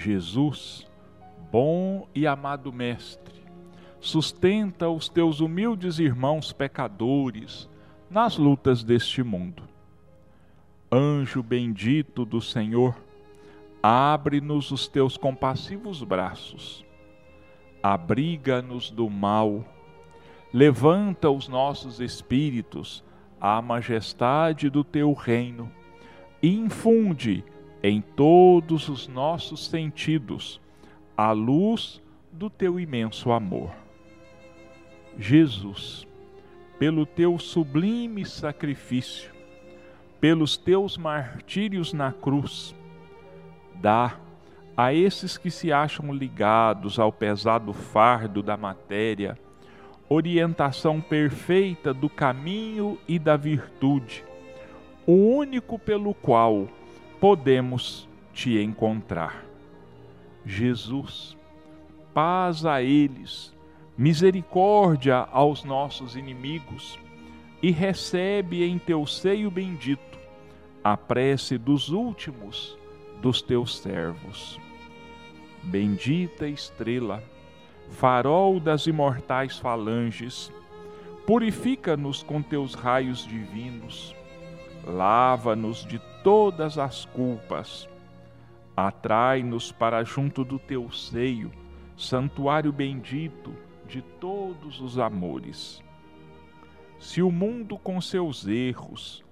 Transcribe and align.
Jesus, 0.00 0.86
bom 1.52 2.08
e 2.14 2.26
amado 2.26 2.72
Mestre, 2.72 3.34
sustenta 4.00 4.88
os 4.88 5.10
teus 5.10 5.40
humildes 5.40 5.98
irmãos 5.98 6.52
pecadores 6.52 7.68
nas 8.08 8.38
lutas 8.38 8.82
deste 8.82 9.22
mundo. 9.22 9.62
Anjo 10.90 11.42
bendito 11.42 12.24
do 12.24 12.40
Senhor, 12.40 12.96
abre-nos 13.82 14.70
os 14.70 14.88
teus 14.88 15.18
compassivos 15.18 16.02
braços, 16.02 16.82
abriga-nos 17.82 18.90
do 18.90 19.10
mal, 19.10 19.62
levanta 20.50 21.28
os 21.28 21.46
nossos 21.46 22.00
espíritos 22.00 23.04
à 23.38 23.60
majestade 23.60 24.70
do 24.70 24.82
teu 24.82 25.12
reino. 25.12 25.70
E 26.42 26.56
infunde 26.56 27.44
em 27.82 28.00
todos 28.00 28.88
os 28.88 29.08
nossos 29.08 29.66
sentidos 29.66 30.60
a 31.16 31.32
luz 31.32 32.00
do 32.32 32.48
teu 32.48 32.78
imenso 32.78 33.32
amor. 33.32 33.70
Jesus, 35.18 36.06
pelo 36.78 37.04
teu 37.04 37.38
sublime 37.38 38.24
sacrifício, 38.24 39.32
pelos 40.20 40.56
teus 40.56 40.96
martírios 40.96 41.92
na 41.92 42.12
cruz, 42.12 42.74
dá 43.74 44.18
a 44.76 44.94
esses 44.94 45.36
que 45.36 45.50
se 45.50 45.72
acham 45.72 46.12
ligados 46.14 46.98
ao 46.98 47.12
pesado 47.12 47.72
fardo 47.72 48.42
da 48.42 48.56
matéria, 48.56 49.38
orientação 50.08 51.00
perfeita 51.00 51.92
do 51.92 52.08
caminho 52.08 52.98
e 53.06 53.18
da 53.18 53.36
virtude, 53.36 54.24
o 55.06 55.12
único 55.12 55.78
pelo 55.78 56.14
qual 56.14 56.68
podemos 57.20 58.08
te 58.32 58.58
encontrar. 58.58 59.44
Jesus, 60.44 61.36
paz 62.14 62.64
a 62.64 62.82
eles, 62.82 63.54
misericórdia 63.96 65.28
aos 65.30 65.62
nossos 65.62 66.16
inimigos, 66.16 66.98
e 67.62 67.70
recebe 67.70 68.64
em 68.64 68.78
teu 68.78 69.06
seio 69.06 69.50
bendito 69.50 70.18
a 70.82 70.96
prece 70.96 71.58
dos 71.58 71.90
últimos 71.90 72.78
dos 73.20 73.42
teus 73.42 73.76
servos. 73.76 74.58
Bendita 75.62 76.48
estrela, 76.48 77.22
farol 77.90 78.58
das 78.58 78.86
imortais 78.86 79.58
falanges, 79.58 80.50
purifica-nos 81.26 82.22
com 82.22 82.40
teus 82.40 82.72
raios 82.72 83.26
divinos, 83.26 84.16
lava-nos 84.86 85.84
de 85.84 86.00
todas 86.22 86.78
as 86.78 87.04
culpas, 87.06 87.88
atrai-nos 88.76 89.72
para 89.72 90.04
junto 90.04 90.44
do 90.44 90.58
teu 90.58 90.90
seio, 90.90 91.50
santuário 91.96 92.72
bendito 92.72 93.54
de 93.86 94.02
todos 94.02 94.80
os 94.80 94.98
amores. 94.98 95.82
Se 96.98 97.22
o 97.22 97.30
mundo 97.30 97.78
com 97.78 98.00
seus 98.00 98.46
erros, 98.46 99.24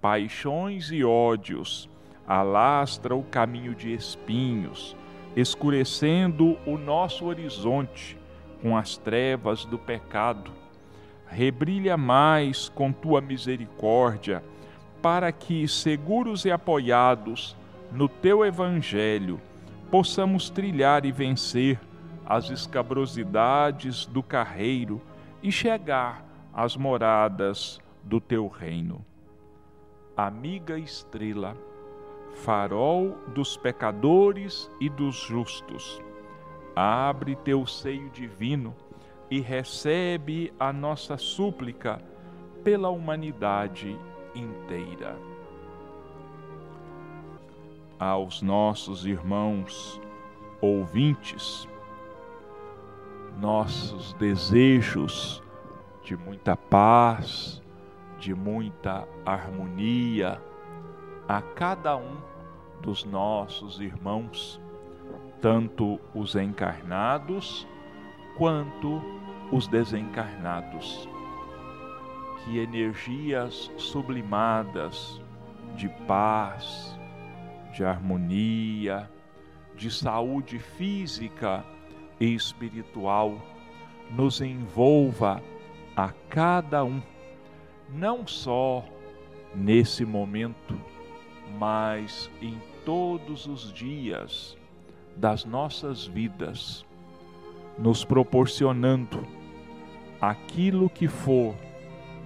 paixões 0.00 0.90
e 0.90 1.02
ódios 1.02 1.88
alastra 2.26 3.14
o 3.14 3.22
caminho 3.22 3.74
de 3.74 3.92
espinhos, 3.92 4.96
escurecendo 5.34 6.58
o 6.66 6.78
nosso 6.78 7.26
horizonte 7.26 8.18
com 8.62 8.76
as 8.76 8.96
trevas 8.96 9.64
do 9.64 9.78
pecado, 9.78 10.52
rebrilha 11.26 11.96
mais 11.96 12.68
com 12.68 12.92
tua 12.92 13.20
misericórdia 13.20 14.42
para 15.04 15.30
que, 15.30 15.68
seguros 15.68 16.46
e 16.46 16.50
apoiados 16.50 17.54
no 17.92 18.08
teu 18.08 18.42
Evangelho, 18.42 19.38
possamos 19.90 20.48
trilhar 20.48 21.04
e 21.04 21.12
vencer 21.12 21.78
as 22.24 22.48
escabrosidades 22.48 24.06
do 24.06 24.22
carreiro 24.22 25.02
e 25.42 25.52
chegar 25.52 26.24
às 26.54 26.74
moradas 26.74 27.78
do 28.02 28.18
teu 28.18 28.48
reino. 28.48 29.04
Amiga 30.16 30.78
estrela, 30.78 31.54
farol 32.36 33.18
dos 33.34 33.58
pecadores 33.58 34.70
e 34.80 34.88
dos 34.88 35.16
justos, 35.16 36.00
abre 36.74 37.36
teu 37.36 37.66
seio 37.66 38.08
divino 38.08 38.74
e 39.30 39.38
recebe 39.38 40.50
a 40.58 40.72
nossa 40.72 41.18
súplica 41.18 42.00
pela 42.64 42.88
humanidade 42.88 43.98
inteira. 44.34 45.16
Aos 47.98 48.42
nossos 48.42 49.06
irmãos 49.06 50.00
ouvintes, 50.60 51.68
nossos 53.40 54.12
desejos 54.14 55.42
de 56.02 56.16
muita 56.16 56.56
paz, 56.56 57.62
de 58.18 58.34
muita 58.34 59.06
harmonia 59.24 60.40
a 61.28 61.40
cada 61.40 61.96
um 61.96 62.16
dos 62.80 63.04
nossos 63.04 63.80
irmãos, 63.80 64.60
tanto 65.40 65.98
os 66.14 66.34
encarnados 66.34 67.66
quanto 68.36 69.00
os 69.50 69.66
desencarnados 69.66 71.08
que 72.44 72.58
energias 72.58 73.70
sublimadas 73.78 75.20
de 75.76 75.88
paz, 76.06 76.98
de 77.72 77.84
harmonia, 77.84 79.10
de 79.74 79.90
saúde 79.90 80.58
física 80.58 81.64
e 82.20 82.34
espiritual 82.34 83.36
nos 84.10 84.40
envolva 84.40 85.42
a 85.96 86.10
cada 86.28 86.84
um, 86.84 87.02
não 87.92 88.26
só 88.26 88.84
nesse 89.54 90.04
momento, 90.04 90.78
mas 91.58 92.30
em 92.42 92.60
todos 92.84 93.46
os 93.46 93.72
dias 93.72 94.56
das 95.16 95.44
nossas 95.44 96.06
vidas, 96.06 96.84
nos 97.78 98.04
proporcionando 98.04 99.26
aquilo 100.20 100.88
que 100.88 101.08
for 101.08 101.54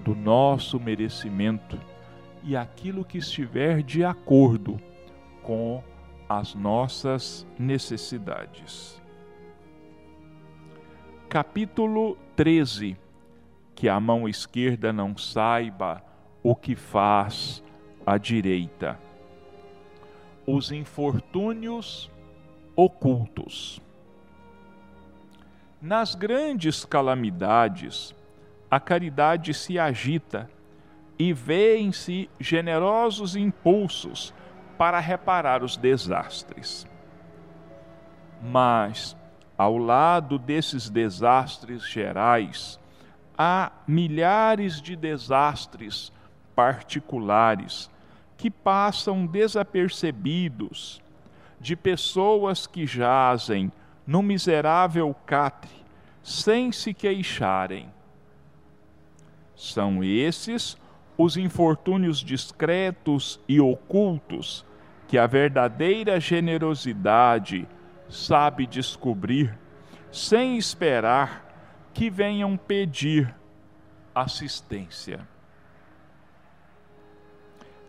do 0.04 0.14
nosso 0.14 0.78
merecimento 0.78 1.78
e 2.42 2.56
aquilo 2.56 3.04
que 3.04 3.18
estiver 3.18 3.82
de 3.82 4.04
acordo 4.04 4.80
com 5.42 5.82
as 6.28 6.54
nossas 6.54 7.46
necessidades. 7.58 9.00
Capítulo 11.28 12.16
13 12.36 12.96
Que 13.74 13.88
a 13.88 13.98
mão 14.00 14.28
esquerda 14.28 14.92
não 14.92 15.16
saiba 15.16 16.02
o 16.42 16.54
que 16.54 16.74
faz 16.74 17.62
a 18.06 18.16
direita. 18.16 18.98
Os 20.46 20.72
infortúnios 20.72 22.10
ocultos. 22.74 23.80
Nas 25.80 26.14
grandes 26.14 26.84
calamidades, 26.84 28.14
a 28.70 28.78
caridade 28.78 29.54
se 29.54 29.78
agita 29.78 30.48
e 31.18 31.32
vêem-se 31.32 32.30
generosos 32.38 33.34
impulsos 33.34 34.32
para 34.76 35.00
reparar 35.00 35.62
os 35.62 35.76
desastres. 35.76 36.86
Mas, 38.42 39.16
ao 39.56 39.76
lado 39.76 40.38
desses 40.38 40.88
desastres 40.88 41.88
gerais, 41.88 42.78
há 43.36 43.72
milhares 43.86 44.80
de 44.80 44.94
desastres 44.94 46.12
particulares 46.54 47.90
que 48.36 48.50
passam 48.50 49.26
desapercebidos 49.26 51.02
de 51.60 51.74
pessoas 51.74 52.66
que 52.66 52.86
jazem 52.86 53.72
no 54.06 54.22
miserável 54.22 55.14
catre 55.26 55.84
sem 56.22 56.70
se 56.70 56.94
queixarem 56.94 57.90
são 59.58 60.04
esses 60.04 60.78
os 61.16 61.36
infortúnios 61.36 62.20
discretos 62.20 63.40
e 63.48 63.60
ocultos 63.60 64.64
que 65.08 65.18
a 65.18 65.26
verdadeira 65.26 66.20
generosidade 66.20 67.66
sabe 68.08 68.68
descobrir, 68.68 69.58
sem 70.12 70.56
esperar 70.56 71.90
que 71.92 72.08
venham 72.08 72.56
pedir 72.56 73.34
assistência. 74.14 75.26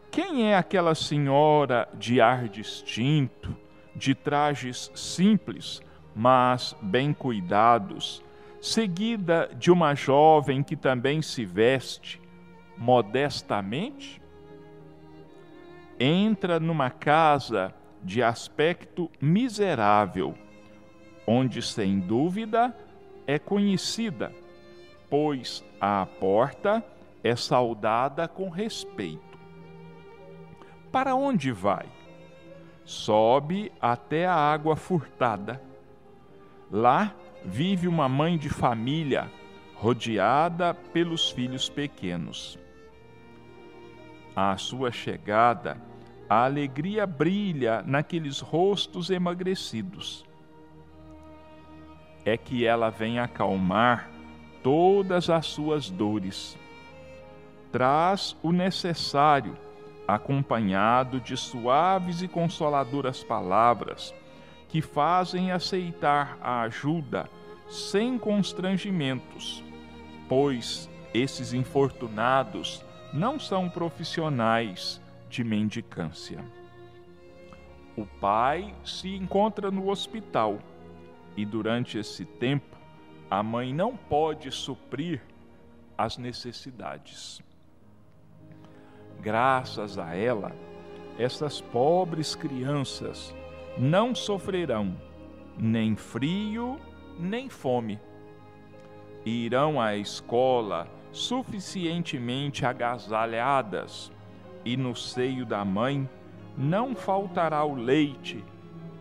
Quem 0.10 0.52
é 0.52 0.58
aquela 0.58 0.96
senhora 0.96 1.88
de 1.94 2.20
ar 2.20 2.50
distinto, 2.50 3.56
de 3.96 4.16
trajes 4.16 4.92
simples, 4.96 5.84
mas 6.16 6.76
bem 6.82 7.14
cuidados, 7.14 8.24
seguida 8.62 9.50
de 9.58 9.72
uma 9.72 9.96
jovem 9.96 10.62
que 10.64 10.76
também 10.76 11.22
se 11.22 11.46
veste 11.46 12.22
modestamente? 12.78 14.22
Entra 16.00 16.60
numa 16.60 16.90
casa 16.90 17.74
de 18.02 18.24
aspecto 18.24 19.10
miserável, 19.20 20.34
onde 21.28 21.62
sem 21.62 22.00
dúvida 22.00 22.76
é 23.28 23.38
conhecida, 23.38 24.34
pois 25.10 25.64
à 25.80 26.06
porta 26.06 26.84
é 27.24 27.36
saudada 27.36 28.28
com 28.28 28.50
respeito. 28.50 29.38
Para 30.92 31.14
onde 31.16 31.52
vai? 31.52 31.86
Sobe 32.84 33.72
até 33.80 34.26
a 34.26 34.34
água 34.34 34.76
furtada. 34.76 35.62
Lá 36.72 37.14
vive 37.44 37.88
uma 37.88 38.10
mãe 38.10 38.38
de 38.38 38.50
família 38.50 39.32
rodeada 39.76 40.74
pelos 40.74 41.30
filhos 41.30 41.70
pequenos. 41.70 42.60
À 44.36 44.58
sua 44.58 44.92
chegada, 44.92 45.78
a 46.30 46.44
alegria 46.44 47.08
brilha 47.08 47.82
naqueles 47.86 48.40
rostos 48.40 49.10
emagrecidos. 49.10 50.26
É 52.26 52.38
que 52.38 52.66
ela 52.66 52.90
vem 52.90 53.20
acalmar 53.20 54.10
todas 54.62 55.30
as 55.30 55.46
suas 55.46 55.90
dores. 55.90 56.58
Traz 57.72 58.36
o 58.44 58.52
necessário, 58.52 59.58
acompanhado 60.08 61.20
de 61.20 61.38
suaves 61.38 62.22
e 62.22 62.28
consoladoras 62.28 63.24
palavras 63.24 64.14
que 64.70 64.82
fazem 64.82 65.52
aceitar 65.52 66.38
a 66.40 66.62
ajuda 66.62 67.28
sem 67.68 68.18
constrangimentos, 68.18 69.64
pois 70.28 70.90
esses 71.14 71.54
infortunados 71.54 72.86
não 73.12 73.40
são 73.40 73.68
profissionais 73.68 75.02
de 75.28 75.44
mendicância. 75.44 76.44
O 77.98 78.06
pai 78.06 78.74
se 78.86 79.16
encontra 79.16 79.72
no 79.72 79.90
hospital 79.90 80.60
e 81.36 81.46
durante 81.46 81.98
esse 81.98 82.24
tempo 82.24 82.78
a 83.30 83.42
mãe 83.44 83.74
não 83.74 83.98
pode 83.98 84.52
suprir 84.52 85.22
as 85.98 86.18
necessidades. 86.18 87.42
Graças 89.20 89.98
a 89.98 90.16
ela, 90.16 90.56
essas 91.18 91.60
pobres 91.60 92.36
crianças 92.36 93.36
não 93.80 94.14
sofrerão 94.14 94.94
nem 95.58 95.96
frio 95.96 96.78
nem 97.18 97.50
fome. 97.50 98.00
Irão 99.26 99.80
à 99.80 99.96
escola 99.96 100.88
suficientemente 101.12 102.66
agasalhadas, 102.66 104.12
e 104.64 104.76
no 104.78 104.96
seio 104.96 105.46
da 105.46 105.64
mãe 105.64 106.08
não 106.58 106.94
faltará 106.94 107.64
o 107.64 107.74
leite 107.74 108.44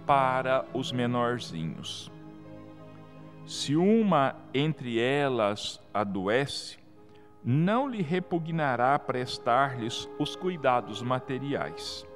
para 0.07 0.65
os 0.73 0.93
menorzinhos. 0.93 2.11
Se 3.45 3.77
uma 3.77 4.37
entre 4.55 5.01
elas 5.01 5.81
adoece, 5.93 6.79
não 7.45 7.89
lhe 7.89 8.03
repugnará 8.03 8.99
prestar-lhes 8.99 10.09
os 10.19 10.37
cuidados 10.37 11.03
materiais. 11.03 12.07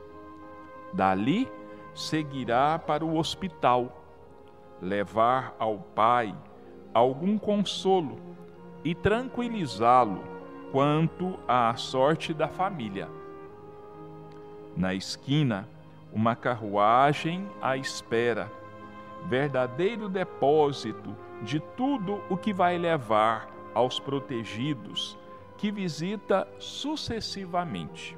Dali 0.92 1.48
seguirá 1.94 2.78
para 2.78 3.04
o 3.04 3.16
hospital, 3.16 4.02
levar 4.80 5.54
ao 5.58 5.78
pai 5.78 6.34
algum 6.92 7.38
consolo 7.38 8.18
e 8.84 8.94
tranquilizá-lo 8.94 10.22
quanto 10.70 11.38
à 11.46 11.74
sorte 11.76 12.32
da 12.34 12.48
família. 12.48 13.08
Na 14.76 14.94
esquina, 14.94 15.68
uma 16.12 16.34
carruagem 16.34 17.48
à 17.60 17.76
espera, 17.76 18.50
verdadeiro 19.26 20.08
depósito 20.08 21.14
de 21.42 21.60
tudo 21.60 22.20
o 22.28 22.36
que 22.36 22.52
vai 22.52 22.78
levar 22.78 23.48
aos 23.74 24.00
protegidos 24.00 25.18
que 25.56 25.70
visita 25.70 26.48
sucessivamente. 26.58 28.16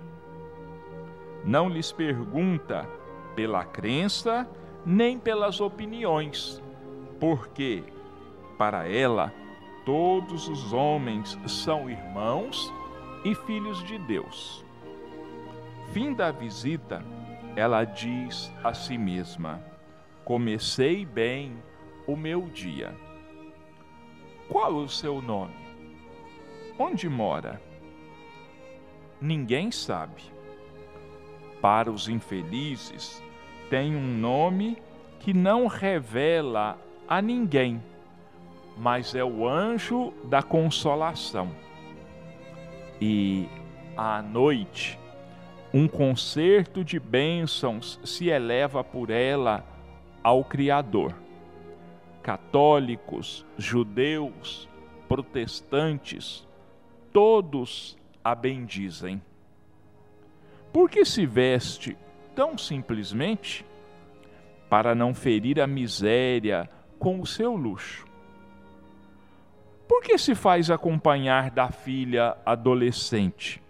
Não 1.44 1.69
lhes 1.69 1.93
pergunta 1.93 2.88
pela 3.34 3.64
crença 3.64 4.48
nem 4.84 5.19
pelas 5.19 5.60
opiniões, 5.60 6.62
porque, 7.19 7.82
para 8.58 8.86
ela, 8.88 9.32
todos 9.84 10.48
os 10.48 10.72
homens 10.72 11.38
são 11.46 11.88
irmãos 11.88 12.72
e 13.25 13.34
filhos 13.34 13.82
de 13.84 13.98
Deus. 13.98 14.64
Fim 15.92 16.12
da 16.12 16.31
visita, 16.31 17.02
ela 17.56 17.84
diz 17.84 18.52
a 18.62 18.75
si 18.75 18.98
mesma: 18.98 19.62
Comecei 20.25 21.06
bem 21.06 21.56
o 22.06 22.16
meu 22.16 22.42
dia. 22.42 22.94
Qual 24.48 24.75
o 24.75 24.88
seu 24.88 25.22
nome? 25.22 25.54
Onde 26.78 27.08
mora? 27.08 27.62
Ninguém 29.20 29.70
sabe. 29.70 30.22
Para 31.62 31.90
os 31.90 32.08
infelizes, 32.08 33.22
tem 33.70 33.96
um 33.96 34.19
nome 34.19 34.78
que 35.20 35.32
não 35.32 35.66
revela 35.66 36.78
a 37.08 37.20
ninguém, 37.22 37.82
mas 38.76 39.14
é 39.14 39.25
o 39.25 39.49
anjo 39.49 40.12
da 40.25 40.43
consolação. 40.43 41.50
E 43.00 43.49
à 43.96 44.20
noite, 44.22 44.99
um 45.72 45.88
concerto 45.88 46.84
de 46.84 47.00
bênçãos 47.00 47.99
se 48.05 48.28
eleva 48.28 48.84
por 48.84 49.11
ela 49.11 49.64
ao 50.22 50.44
Criador. 50.44 51.14
Católicos, 52.22 53.44
judeus, 53.58 54.69
protestantes, 55.08 56.46
todos 57.12 57.96
a 58.22 58.34
bendizem. 58.34 59.20
Por 60.72 60.88
que 60.88 61.05
se 61.05 61.26
veste 61.26 61.96
tão 62.34 62.58
simplesmente? 62.58 63.64
Para 64.69 64.94
não 64.94 65.14
ferir 65.14 65.60
a 65.60 65.66
miséria 65.66 66.69
com 66.98 67.20
o 67.20 67.26
seu 67.26 67.54
luxo. 67.54 68.06
Por 69.86 70.02
que 70.02 70.16
se 70.16 70.34
faz 70.34 70.70
acompanhar 70.70 71.50
da 71.50 71.70
filha 71.70 72.36
adolescente? 72.44 73.62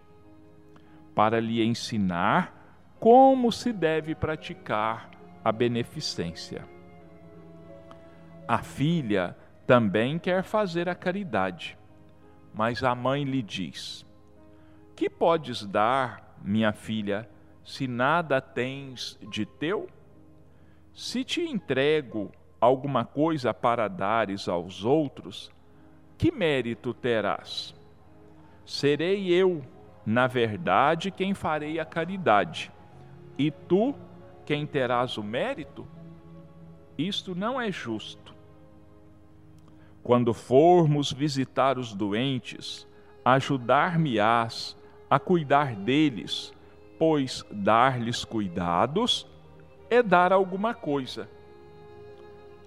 Para 1.14 1.40
lhe 1.40 1.62
ensinar 1.62 2.54
como 2.98 3.52
se 3.52 3.72
deve 3.72 4.14
praticar 4.14 5.10
a 5.44 5.52
beneficência. 5.52 6.64
A 8.46 8.62
filha 8.62 9.36
também 9.66 10.18
quer 10.18 10.42
fazer 10.42 10.88
a 10.88 10.94
caridade, 10.94 11.76
mas 12.54 12.82
a 12.82 12.94
mãe 12.94 13.24
lhe 13.24 13.42
diz: 13.42 14.06
Que 14.94 15.10
podes 15.10 15.66
dar, 15.66 16.38
minha 16.42 16.72
filha, 16.72 17.28
se 17.64 17.88
nada 17.88 18.40
tens 18.40 19.18
de 19.28 19.46
teu? 19.46 19.88
Se 20.92 21.24
te 21.24 21.40
entrego 21.40 22.30
alguma 22.60 23.04
coisa 23.04 23.52
para 23.52 23.88
dares 23.88 24.48
aos 24.48 24.84
outros, 24.84 25.50
que 26.16 26.30
mérito 26.30 26.94
terás? 26.94 27.74
Serei 28.64 29.32
eu, 29.32 29.64
na 30.06 30.26
verdade, 30.26 31.10
quem 31.10 31.34
farei 31.34 31.80
a 31.80 31.84
caridade, 31.84 32.70
e 33.36 33.50
tu, 33.50 33.94
quem 34.44 34.66
terás 34.66 35.18
o 35.18 35.22
mérito? 35.22 35.86
Isto 36.96 37.34
não 37.34 37.60
é 37.60 37.72
justo. 37.72 38.34
Quando 40.02 40.32
formos 40.32 41.10
visitar 41.10 41.78
os 41.78 41.94
doentes, 41.94 42.86
ajudar-me-ás 43.24 44.76
a 45.08 45.18
cuidar 45.18 45.74
deles, 45.74 46.52
pois 46.98 47.44
dar-lhes 47.50 48.24
cuidados 48.24 49.26
é 49.90 50.02
dar 50.02 50.32
alguma 50.32 50.74
coisa. 50.74 51.28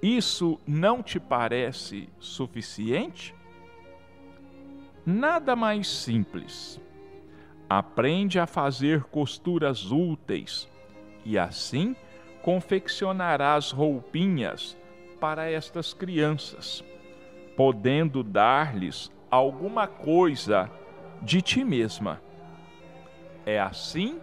Isso 0.02 0.60
não 0.68 1.02
te 1.02 1.20
parece 1.20 2.08
suficiente? 2.20 3.34
Nada 5.06 5.56
mais 5.56 5.88
simples. 5.88 6.80
Aprende 7.70 8.40
a 8.40 8.46
fazer 8.46 9.04
costuras 9.06 9.92
úteis 9.92 10.70
e 11.26 11.38
assim 11.38 11.96
confeccionarás 12.42 13.72
roupinhas 13.72 14.78
para 15.20 15.50
estas 15.50 15.94
crianças, 15.94 16.84
podendo 17.58 18.24
dar-lhes 18.24 19.12
alguma 19.30 19.88
coisa 19.88 20.72
de 21.22 21.42
ti 21.42 21.66
mesma. 21.66 22.22
É 23.48 23.62
assim 23.62 24.20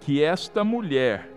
que 0.00 0.22
esta 0.24 0.64
mulher, 0.64 1.30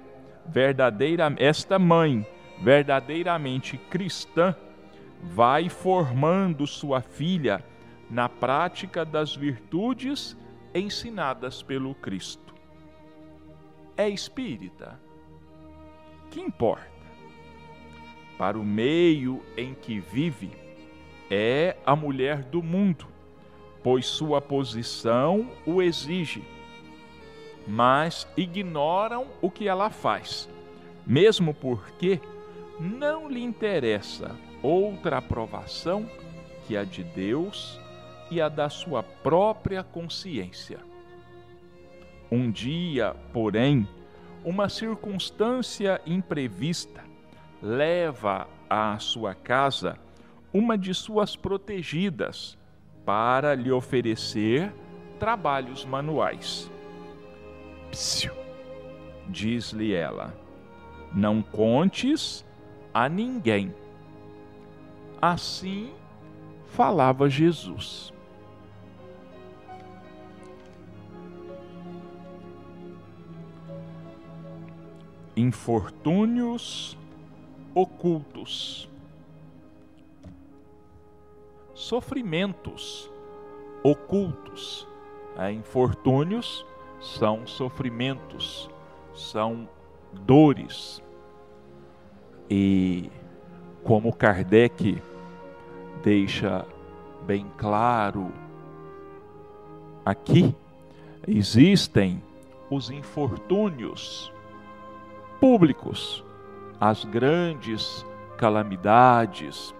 verdadeira, 0.46 1.36
esta 1.38 1.78
mãe, 1.78 2.26
verdadeiramente 2.62 3.78
cristã, 3.78 4.56
vai 5.22 5.68
formando 5.68 6.66
sua 6.66 7.02
filha 7.02 7.62
na 8.10 8.30
prática 8.30 9.04
das 9.04 9.36
virtudes 9.36 10.38
ensinadas 10.74 11.62
pelo 11.62 11.94
Cristo. 11.96 12.56
É 13.98 14.08
espírita? 14.08 14.98
Que 16.32 16.40
importa? 16.40 16.88
Para 18.38 18.58
o 18.58 18.64
meio 18.64 19.44
em 19.58 19.74
que 19.74 20.00
vive, 20.00 20.52
é 21.30 21.76
a 21.86 21.94
mulher 21.94 22.42
do 22.44 22.64
mundo, 22.64 23.06
pois 23.84 24.06
sua 24.06 24.40
posição 24.40 25.52
o 25.66 25.82
exige, 25.82 26.56
mas 27.68 28.28
ignoram 28.38 29.28
o 29.42 29.52
que 29.52 29.68
ela 29.68 29.90
faz, 29.90 30.50
mesmo 31.06 31.54
porque 31.54 32.22
não 32.80 33.30
lhe 33.30 33.44
interessa 33.44 34.36
outra 34.64 35.18
aprovação 35.18 36.10
que 36.66 36.78
a 36.78 36.84
de 36.84 37.04
Deus 37.04 37.80
e 38.32 38.42
a 38.42 38.50
da 38.50 38.70
sua 38.70 39.04
própria 39.04 39.84
consciência. 39.84 40.80
Um 42.32 42.52
dia, 42.52 43.16
porém, 43.32 43.88
uma 44.44 44.70
circunstância 44.70 46.02
imprevista 46.06 47.04
leva 47.62 48.48
à 48.70 48.98
sua 49.00 49.34
casa 49.34 49.98
uma 50.54 50.78
de 50.78 50.94
suas 50.94 51.36
protegidas 51.36 52.58
para 53.06 53.56
lhe 53.56 53.72
oferecer 53.72 54.74
trabalhos 55.20 55.86
manuais. 55.86 56.70
Psiu, 57.92 58.34
diz-lhe 59.28 59.94
ela, 59.94 60.34
não 61.14 61.42
contes 61.42 62.46
a 62.94 63.08
ninguém. 63.08 63.74
Assim 65.22 65.94
falava 66.68 67.30
Jesus. 67.30 68.14
Infortúnios 75.36 76.98
ocultos, 77.74 78.90
sofrimentos 81.76 83.10
ocultos. 83.84 84.88
É, 85.38 85.52
infortúnios 85.52 86.66
são 87.00 87.46
sofrimentos, 87.46 88.70
são 89.14 89.68
dores. 90.14 91.02
E 92.50 93.10
como 93.84 94.14
Kardec 94.14 95.02
deixa 96.04 96.66
bem 97.26 97.46
claro 97.58 98.32
aqui, 100.06 100.56
existem 101.28 102.22
os 102.70 102.90
infortúnios 102.90 104.32
públicos, 105.40 106.24
as 106.80 107.04
grandes 107.04 108.06
calamidades, 108.38 109.74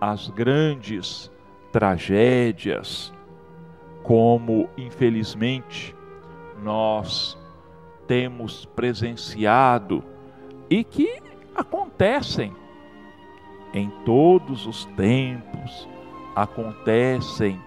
as 0.00 0.28
grandes 0.28 1.30
tragédias, 1.72 3.12
como 4.02 4.68
infelizmente 4.76 5.94
nós 6.62 7.38
temos 8.06 8.64
presenciado 8.66 10.04
e 10.68 10.84
que 10.84 11.22
acontecem 11.54 12.52
em 13.72 13.90
todos 14.04 14.66
os 14.66 14.84
tempos, 14.96 15.88
acontecem 16.34 17.60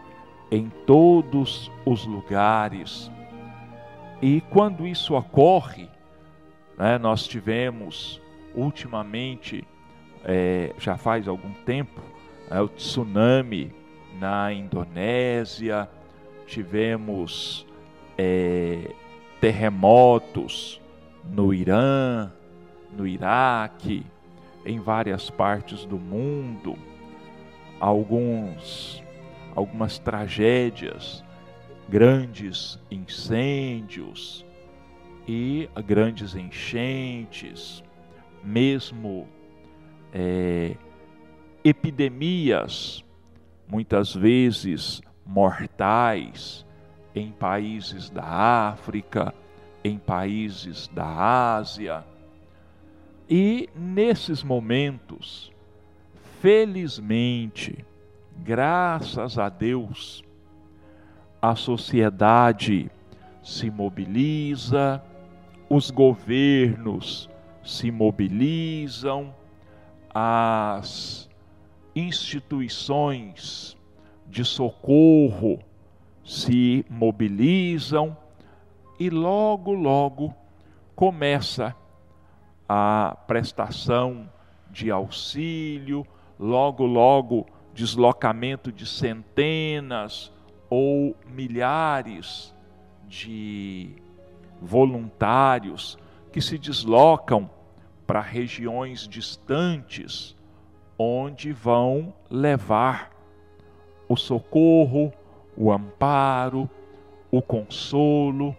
em 0.50 0.70
todos 0.86 1.72
os 1.86 2.06
lugares. 2.06 3.12
E 4.22 4.42
quando 4.42 4.88
isso 4.88 5.16
ocorre, 5.16 5.90
né, 6.78 6.98
nós 6.98 7.28
tivemos 7.28 8.22
ultimamente, 8.56 9.68
é, 10.24 10.74
já 10.78 10.98
faz 10.98 11.28
algum 11.28 11.54
tempo, 11.66 12.02
é, 12.50 12.60
o 12.62 12.68
tsunami 12.70 13.74
na 14.20 14.52
Indonésia, 14.54 15.90
tivemos 16.46 17.67
é, 18.18 18.94
terremotos 19.40 20.82
no 21.24 21.54
Irã, 21.54 22.32
no 22.92 23.06
Iraque, 23.06 24.06
em 24.66 24.80
várias 24.80 25.30
partes 25.30 25.86
do 25.86 25.98
mundo, 25.98 26.78
alguns, 27.80 29.04
algumas 29.56 30.00
tragédias, 30.00 31.24
grandes 31.88 32.80
incêndios 32.92 34.46
e 35.28 35.70
grandes 35.86 36.36
enchentes, 36.36 37.84
mesmo 38.44 39.28
é, 40.14 40.76
epidemias, 41.64 43.04
muitas 43.68 44.14
vezes 44.14 45.02
mortais, 45.26 46.66
em 47.16 47.32
países 47.32 48.10
da 48.10 48.24
África, 48.24 49.34
em 49.84 49.98
países 49.98 50.88
da 50.88 51.56
Ásia. 51.56 52.04
E 53.30 53.70
nesses 53.76 54.44
momentos, 54.44 55.52
felizmente, 56.40 57.86
graças 58.38 59.38
a 59.38 59.50
Deus, 59.50 60.24
a 61.42 61.56
sociedade 61.56 62.90
se 63.44 63.70
mobiliza, 63.70 65.04
os 65.70 65.92
governos 65.92 67.30
se 67.64 67.92
mobilizam, 67.92 69.34
as 70.14 71.30
instituições 71.96 73.78
de 74.28 74.44
socorro 74.44 75.60
se 76.28 76.86
mobilizam 76.90 78.18
e 79.00 79.10
logo, 79.10 79.72
logo 79.72 80.36
começa 80.94 81.74
a 82.68 83.18
prestação 83.26 84.30
de 84.70 84.92
auxílio, 84.92 86.06
logo, 86.38 86.86
logo 86.86 87.46
deslocamento 87.74 88.74
de 88.74 88.86
centenas 88.86 90.30
ou 90.70 91.16
milhares 91.26 92.54
de 93.08 93.96
voluntários 94.62 95.98
que 96.30 96.42
se 96.42 96.58
deslocam 96.58 97.50
para 98.06 98.20
regiões 98.20 99.08
distantes, 99.08 100.36
onde 101.00 101.54
vão 101.54 102.14
levar 102.30 103.12
o 104.10 104.18
socorro, 104.18 105.14
o 105.58 105.72
amparo, 105.72 106.70
o 107.32 107.42
consolo. 107.42 108.56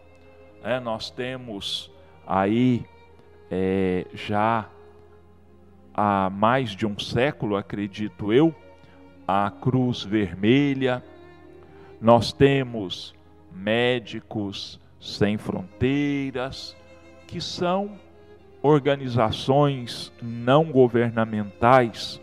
É, 0.62 0.80
nós 0.80 1.08
temos 1.08 1.90
aí 2.26 2.84
é, 3.50 4.04
já 4.12 4.68
há 5.94 6.28
mais 6.28 6.70
de 6.70 6.84
um 6.84 6.98
século, 6.98 7.56
acredito 7.56 8.32
eu, 8.32 8.54
a 9.26 9.50
Cruz 9.50 10.02
Vermelha. 10.02 11.02
Nós 12.00 12.32
temos 12.32 13.14
médicos 13.52 14.80
sem 15.00 15.38
fronteiras, 15.38 16.76
que 17.26 17.40
são 17.40 17.98
organizações 18.60 20.12
não 20.20 20.64
governamentais 20.64 22.20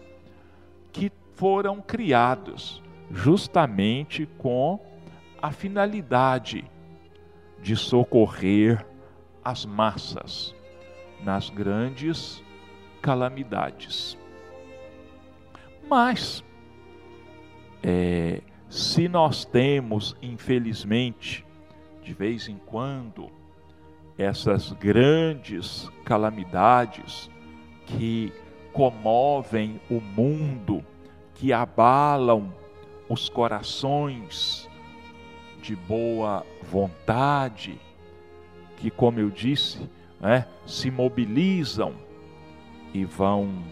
que 0.92 1.12
foram 1.36 1.82
criados 1.82 2.82
justamente 3.12 4.26
com 4.38 4.80
a 5.42 5.52
finalidade 5.52 6.64
de 7.62 7.76
socorrer 7.76 8.86
as 9.44 9.66
massas 9.66 10.56
nas 11.24 11.50
grandes 11.50 12.44
calamidades. 13.02 14.18
Mas, 15.88 16.44
é, 17.84 18.42
se 18.70 19.08
nós 19.08 19.46
temos, 19.46 20.16
infelizmente, 20.22 21.46
de 22.02 22.14
vez 22.14 22.48
em 22.48 22.58
quando, 22.66 23.30
essas 24.18 24.72
grandes 24.74 25.90
calamidades 26.04 27.30
que 27.86 28.34
comovem 28.74 29.80
o 29.90 30.02
mundo, 30.02 30.84
que 31.34 31.54
abalam 31.54 32.54
os 33.08 33.30
corações 33.30 34.70
de 35.62 35.76
boa 35.76 36.46
vontade, 36.62 37.80
que, 38.78 38.90
como 38.90 39.20
eu 39.20 39.30
disse, 39.30 39.90
né, 40.20 40.48
se 40.66 40.92
mobilizam 40.92 41.94
e 42.94 43.06
vão 43.06 43.64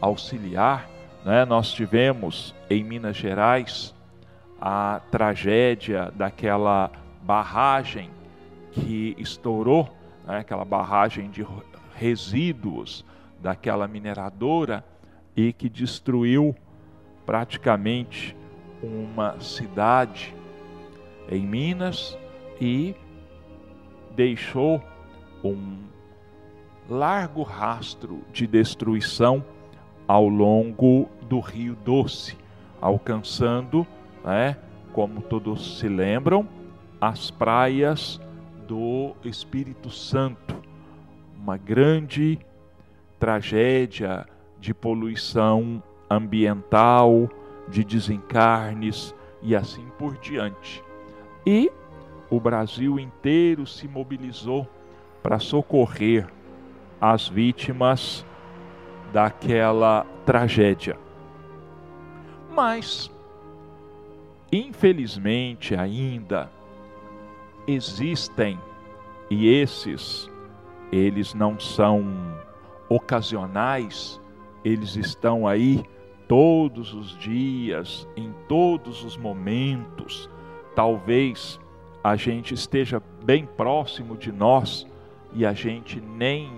auxiliar. 0.00 0.88
Né? 1.24 1.44
Nós 1.44 1.72
tivemos 1.72 2.54
em 2.68 2.82
Minas 2.82 3.16
Gerais 3.16 3.94
a 4.60 5.00
tragédia 5.10 6.12
daquela 6.14 6.90
barragem 7.22 8.10
que 8.72 9.14
estourou, 9.18 9.88
né, 10.26 10.38
aquela 10.38 10.64
barragem 10.64 11.30
de 11.30 11.46
resíduos 11.94 13.04
daquela 13.40 13.86
mineradora 13.86 14.84
e 15.36 15.52
que 15.52 15.68
destruiu 15.68 16.54
praticamente 17.26 18.36
uma 18.82 19.38
cidade 19.40 20.34
em 21.28 21.44
Minas 21.44 22.16
e 22.60 22.94
deixou 24.14 24.80
um 25.44 25.78
largo 26.88 27.42
rastro 27.42 28.22
de 28.32 28.46
destruição 28.46 29.44
ao 30.06 30.28
longo 30.28 31.08
do 31.28 31.40
Rio 31.40 31.76
Doce, 31.84 32.38
alcançando, 32.80 33.84
né, 34.24 34.56
como 34.92 35.20
todos 35.20 35.78
se 35.78 35.88
lembram, 35.88 36.48
as 37.00 37.30
praias 37.30 38.20
do 38.68 39.14
Espírito 39.24 39.90
Santo, 39.90 40.54
uma 41.36 41.56
grande 41.56 42.38
tragédia 43.18 44.26
de 44.60 44.72
poluição 44.72 45.82
ambiental, 46.10 47.28
de 47.68 47.84
desencarnes 47.84 49.14
e 49.42 49.54
assim 49.54 49.86
por 49.98 50.16
diante. 50.18 50.82
E 51.44 51.70
o 52.30 52.40
Brasil 52.40 52.98
inteiro 52.98 53.66
se 53.66 53.86
mobilizou 53.86 54.68
para 55.22 55.38
socorrer 55.38 56.26
as 57.00 57.28
vítimas 57.28 58.24
daquela 59.12 60.06
tragédia. 60.24 60.98
Mas, 62.52 63.10
infelizmente 64.50 65.74
ainda, 65.74 66.50
existem, 67.66 68.58
e 69.28 69.48
esses, 69.48 70.30
eles 70.90 71.34
não 71.34 71.58
são 71.58 72.04
ocasionais, 72.88 74.20
eles 74.64 74.96
estão 74.96 75.46
aí 75.46 75.84
todos 76.28 76.92
os 76.92 77.16
dias, 77.18 78.08
em 78.16 78.32
todos 78.48 79.04
os 79.04 79.16
momentos. 79.16 80.28
Talvez 80.74 81.60
a 82.02 82.16
gente 82.16 82.54
esteja 82.54 83.02
bem 83.24 83.46
próximo 83.46 84.16
de 84.16 84.30
nós 84.30 84.86
e 85.32 85.44
a 85.44 85.52
gente 85.52 86.00
nem 86.00 86.50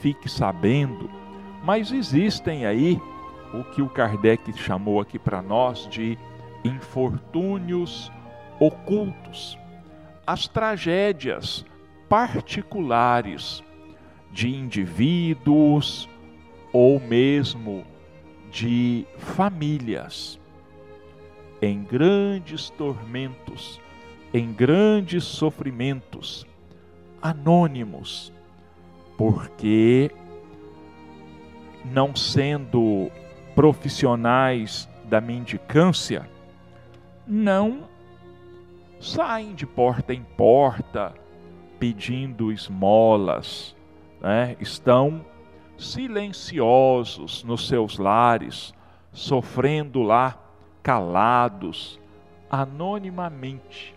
fique 0.00 0.28
sabendo, 0.28 1.10
mas 1.64 1.90
existem 1.90 2.66
aí 2.66 3.00
o 3.52 3.64
que 3.64 3.80
o 3.80 3.88
Kardec 3.88 4.52
chamou 4.58 5.00
aqui 5.00 5.18
para 5.18 5.40
nós 5.40 5.88
de 5.88 6.18
infortúnios 6.64 8.10
ocultos, 8.58 9.58
as 10.26 10.48
tragédias 10.48 11.64
particulares 12.08 13.62
de 14.30 14.48
indivíduos 14.54 16.08
ou 16.72 17.00
mesmo 17.00 17.84
de 18.54 19.04
famílias 19.18 20.38
em 21.60 21.82
grandes 21.82 22.70
tormentos, 22.70 23.80
em 24.32 24.52
grandes 24.52 25.24
sofrimentos, 25.24 26.46
anônimos, 27.20 28.32
porque 29.18 30.08
não 31.84 32.14
sendo 32.14 33.10
profissionais 33.56 34.88
da 35.04 35.20
mendicância, 35.20 36.30
não 37.26 37.88
saem 39.00 39.52
de 39.52 39.66
porta 39.66 40.14
em 40.14 40.22
porta 40.22 41.12
pedindo 41.80 42.52
esmolas, 42.52 43.74
né? 44.20 44.56
estão 44.60 45.24
silenciosos 45.76 47.42
nos 47.44 47.66
seus 47.68 47.98
lares, 47.98 48.72
sofrendo 49.12 50.02
lá 50.02 50.38
calados, 50.82 52.00
anonimamente. 52.50 53.94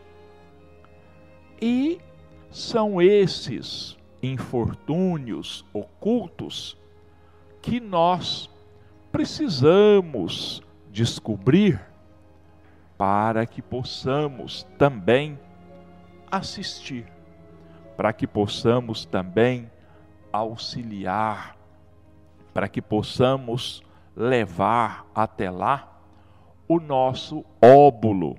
E 1.62 2.00
são 2.50 3.02
esses 3.02 3.98
infortúnios 4.22 5.66
ocultos 5.74 6.78
que 7.62 7.80
nós 7.80 8.50
precisamos 9.12 10.62
descobrir 10.92 11.80
para 12.98 13.46
que 13.46 13.62
possamos 13.62 14.64
também 14.78 15.38
assistir, 16.32 17.06
para 17.96 18.14
que 18.14 18.26
possamos 18.26 19.06
também 19.06 19.70
auxiliar, 20.32 21.57
para 22.58 22.68
que 22.68 22.82
possamos 22.82 23.84
levar 24.16 25.06
até 25.14 25.48
lá 25.52 26.02
o 26.68 26.80
nosso 26.80 27.46
óbulo, 27.62 28.36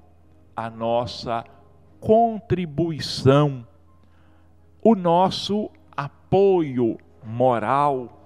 a 0.57 0.69
nossa 0.69 1.45
contribuição, 2.01 3.65
o 4.83 4.97
nosso 4.97 5.71
apoio 5.97 6.99
moral, 7.23 8.21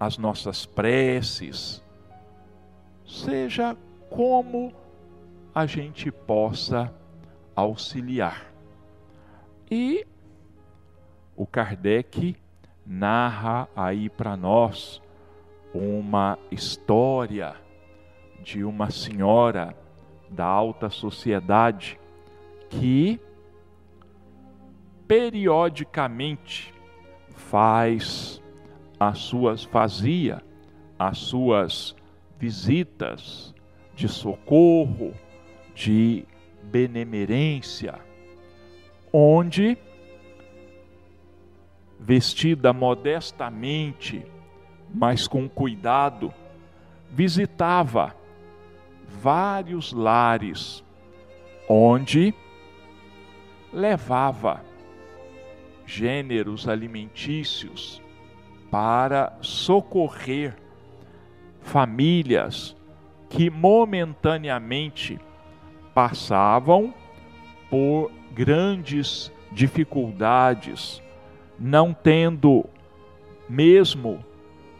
as 0.00 0.16
nossas 0.16 0.64
preces, 0.64 1.84
seja 3.06 3.76
como 4.08 4.72
a 5.54 5.66
gente 5.66 6.10
possa 6.10 6.90
auxiliar. 7.54 8.50
E 9.70 10.06
o 11.36 11.46
Kardec 11.46 12.34
narra 12.90 13.68
aí 13.76 14.10
para 14.10 14.36
nós 14.36 15.00
uma 15.72 16.36
história 16.50 17.54
de 18.42 18.64
uma 18.64 18.90
senhora 18.90 19.76
da 20.28 20.44
alta 20.44 20.90
sociedade 20.90 22.00
que 22.68 23.20
periodicamente 25.06 26.74
faz 27.36 28.42
as 28.98 29.18
suas 29.18 29.62
fazia 29.62 30.42
as 30.98 31.16
suas 31.16 31.94
visitas 32.38 33.54
de 33.94 34.08
socorro, 34.08 35.14
de 35.74 36.26
benemerência, 36.64 37.98
onde 39.12 39.78
vestida 42.00 42.72
modestamente, 42.72 44.24
mas 44.92 45.28
com 45.28 45.48
cuidado, 45.48 46.32
visitava 47.10 48.16
vários 49.06 49.92
lares 49.92 50.82
onde 51.68 52.34
levava 53.72 54.64
gêneros 55.84 56.66
alimentícios 56.66 58.00
para 58.70 59.36
socorrer 59.40 60.56
famílias 61.60 62.76
que 63.28 63.50
momentaneamente 63.50 65.18
passavam 65.94 66.94
por 67.68 68.10
grandes 68.32 69.32
dificuldades, 69.52 71.02
não 71.60 71.92
tendo 71.92 72.64
mesmo 73.48 74.24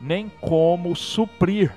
nem 0.01 0.31
como 0.41 0.97
suprir 0.97 1.73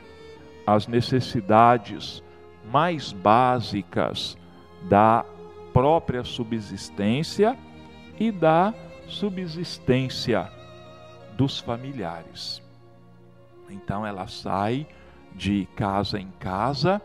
as 0.65 0.87
necessidades 0.87 2.23
mais 2.71 3.11
básicas 3.11 4.37
da 4.83 5.25
própria 5.73 6.23
subsistência 6.23 7.57
e 8.17 8.31
da 8.31 8.73
subsistência 9.07 10.49
dos 11.35 11.59
familiares. 11.59 12.61
Então 13.69 14.05
ela 14.05 14.27
sai 14.27 14.87
de 15.35 15.67
casa 15.75 16.19
em 16.19 16.29
casa 16.39 17.01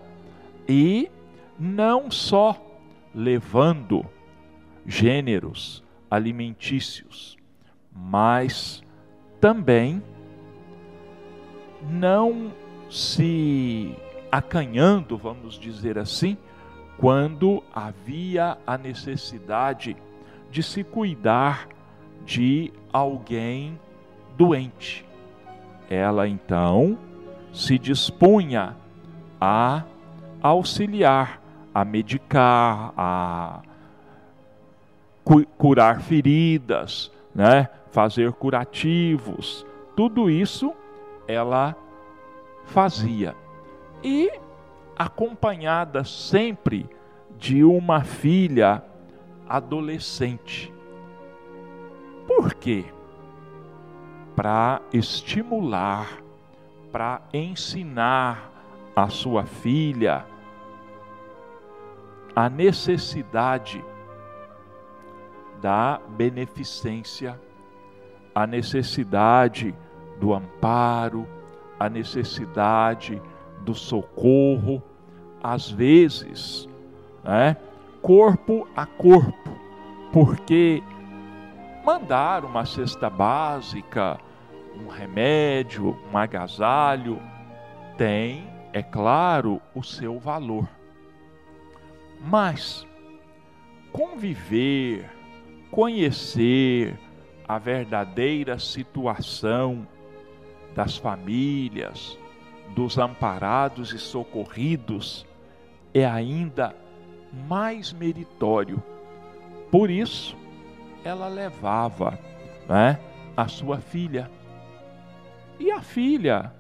e 0.69 1.11
não 1.59 2.11
só 2.11 2.63
levando 3.15 4.05
gêneros 4.87 5.83
alimentícios, 6.11 7.38
mas 8.05 8.83
também 9.41 10.03
não 11.91 12.53
se 12.91 13.95
acanhando, 14.31 15.17
vamos 15.17 15.59
dizer 15.59 15.99
assim, 15.99 16.37
quando 16.97 17.63
havia 17.73 18.59
a 18.67 18.77
necessidade 18.77 19.97
de 20.51 20.63
se 20.63 20.83
cuidar 20.83 21.69
de 22.25 22.73
alguém 22.93 23.79
doente. 24.37 25.05
Ela 25.89 26.29
então 26.29 26.99
se 27.53 27.79
dispunha 27.79 28.77
a 29.41 29.85
auxiliar, 30.43 31.41
a 31.75 31.85
medicar, 31.85 32.93
a 32.97 33.63
curar 35.57 36.01
feridas, 36.01 37.11
né, 37.35 37.69
fazer 37.91 38.33
curativos, 38.33 39.67
tudo 39.97 40.31
isso 40.31 40.75
ela 41.27 41.77
fazia. 42.65 43.35
E 44.03 44.31
acompanhada 44.97 46.05
sempre 46.05 46.89
de 47.37 47.65
uma 47.65 48.03
filha 48.03 48.83
adolescente. 49.49 50.73
Por 52.27 52.55
quê? 52.55 52.85
Para 54.35 54.81
estimular, 54.93 56.19
para 56.93 57.23
ensinar 57.33 58.51
a 58.95 59.09
sua 59.09 59.45
filha 59.45 60.25
a 62.39 62.49
necessidade 62.49 63.85
da 65.61 66.01
beneficência, 66.17 67.39
a 68.35 68.47
necessidade 68.47 69.75
do 70.21 70.33
amparo, 70.33 71.27
a 71.79 71.89
necessidade 71.89 73.21
do 73.61 73.75
socorro, 73.75 74.83
às 75.43 75.71
vezes, 75.71 76.69
né, 77.23 77.57
corpo 78.03 78.67
a 78.77 78.87
corpo, 78.87 79.51
porque 80.13 80.83
mandar 81.85 82.45
uma 82.45 82.65
cesta 82.65 83.09
básica, 83.09 84.19
um 84.75 84.89
remédio, 84.89 85.97
um 86.13 86.19
agasalho, 86.19 87.21
tem, 87.97 88.49
é 88.73 88.83
claro, 88.83 89.61
o 89.75 89.83
seu 89.83 90.19
valor. 90.19 90.69
Mas 92.21 92.87
conviver, 93.93 95.09
conhecer 95.71 96.99
a 97.47 97.59
verdadeira 97.59 98.59
situação 98.59 99.87
das 100.75 100.97
famílias, 100.97 102.19
dos 102.75 102.99
amparados 102.99 103.93
e 103.93 103.99
socorridos, 103.99 105.27
é 105.95 106.05
ainda 106.05 106.75
mais 107.49 107.93
meritório. 107.93 108.83
Por 109.71 109.91
isso, 109.91 110.37
ela 111.05 111.29
levava 111.29 112.19
né, 112.69 112.99
a 113.37 113.49
sua 113.49 113.79
filha. 113.79 114.31
E 115.59 115.71
a 115.71 115.81
filha 115.81 116.53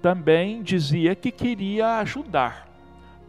também 0.00 0.62
dizia 0.62 1.14
que 1.14 1.30
queria 1.30 1.98
ajudar, 1.98 2.68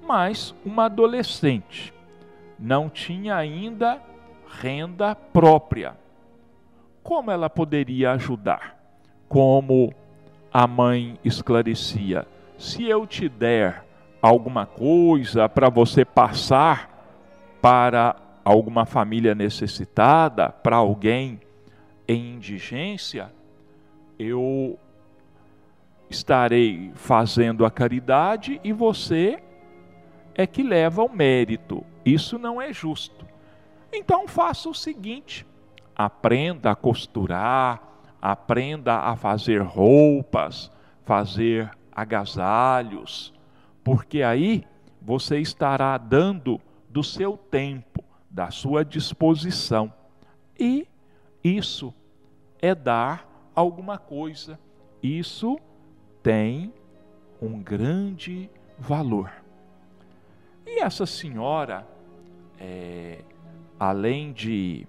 mas 0.05 0.53
uma 0.65 0.85
adolescente 0.85 1.93
não 2.59 2.89
tinha 2.89 3.35
ainda 3.35 4.01
renda 4.61 5.15
própria. 5.15 5.97
Como 7.01 7.31
ela 7.31 7.49
poderia 7.49 8.11
ajudar? 8.11 8.79
Como 9.27 9.93
a 10.51 10.67
mãe 10.67 11.19
esclarecia: 11.23 12.27
se 12.57 12.85
eu 12.85 13.05
te 13.07 13.27
der 13.27 13.83
alguma 14.21 14.65
coisa 14.65 15.49
para 15.49 15.69
você 15.69 16.05
passar 16.05 16.89
para 17.61 18.15
alguma 18.43 18.85
família 18.85 19.33
necessitada, 19.33 20.49
para 20.49 20.77
alguém 20.77 21.41
em 22.07 22.33
indigência, 22.35 23.31
eu 24.19 24.77
estarei 26.09 26.91
fazendo 26.95 27.65
a 27.65 27.71
caridade 27.71 28.59
e 28.63 28.71
você 28.71 29.41
é 30.35 30.45
que 30.45 30.63
leva 30.63 31.03
o 31.03 31.13
mérito. 31.13 31.83
Isso 32.05 32.37
não 32.37 32.61
é 32.61 32.71
justo. 32.73 33.32
Então 33.93 34.27
faça 34.27 34.67
o 34.67 34.73
seguinte: 34.73 35.45
aprenda 35.95 36.71
a 36.71 36.75
costurar, 36.75 37.81
aprenda 38.21 38.97
a 38.97 39.15
fazer 39.15 39.61
roupas, 39.61 40.71
fazer 41.05 41.71
agasalhos, 41.91 43.33
porque 43.83 44.23
aí 44.23 44.65
você 45.01 45.39
estará 45.39 45.97
dando 45.97 46.59
do 46.89 47.03
seu 47.03 47.37
tempo, 47.37 48.03
da 48.29 48.49
sua 48.49 48.83
disposição. 48.83 49.93
E 50.57 50.87
isso 51.43 51.93
é 52.61 52.73
dar 52.73 53.27
alguma 53.53 53.97
coisa. 53.97 54.59
Isso 55.01 55.59
tem 56.21 56.73
um 57.41 57.61
grande 57.61 58.49
valor. 58.79 59.31
E 60.65 60.79
essa 60.81 61.05
senhora, 61.05 61.85
é, 62.57 63.19
além 63.83 64.31
de 64.31 64.87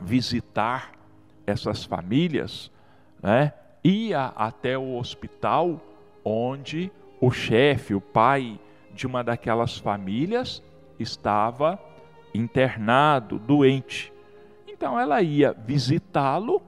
visitar 0.00 0.92
essas 1.46 1.84
famílias, 1.84 2.70
né, 3.22 3.52
ia 3.84 4.32
até 4.36 4.78
o 4.78 4.96
hospital 4.96 5.78
onde 6.24 6.90
o 7.20 7.30
chefe, 7.30 7.94
o 7.94 8.00
pai 8.00 8.58
de 8.94 9.06
uma 9.06 9.22
daquelas 9.22 9.76
famílias, 9.76 10.62
estava 10.98 11.78
internado, 12.32 13.38
doente. 13.38 14.10
Então 14.66 14.98
ela 14.98 15.20
ia 15.20 15.52
visitá-lo 15.52 16.62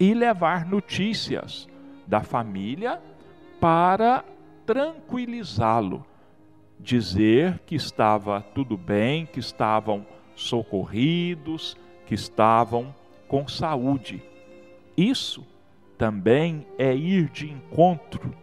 e 0.00 0.12
levar 0.12 0.66
notícias 0.66 1.68
da 2.08 2.22
família 2.22 3.00
para 3.60 4.24
tranquilizá-lo, 4.66 6.04
dizer 6.80 7.60
que 7.60 7.76
estava 7.76 8.40
tudo 8.52 8.76
bem, 8.76 9.24
que 9.26 9.38
estavam 9.38 10.04
socorridos, 10.34 11.76
que 12.06 12.14
estavam 12.14 12.94
com 13.28 13.46
saúde. 13.48 14.22
Isso 14.96 15.46
também 15.96 16.66
é 16.78 16.94
ir 16.94 17.28
de 17.30 17.50
encontro 17.50 18.34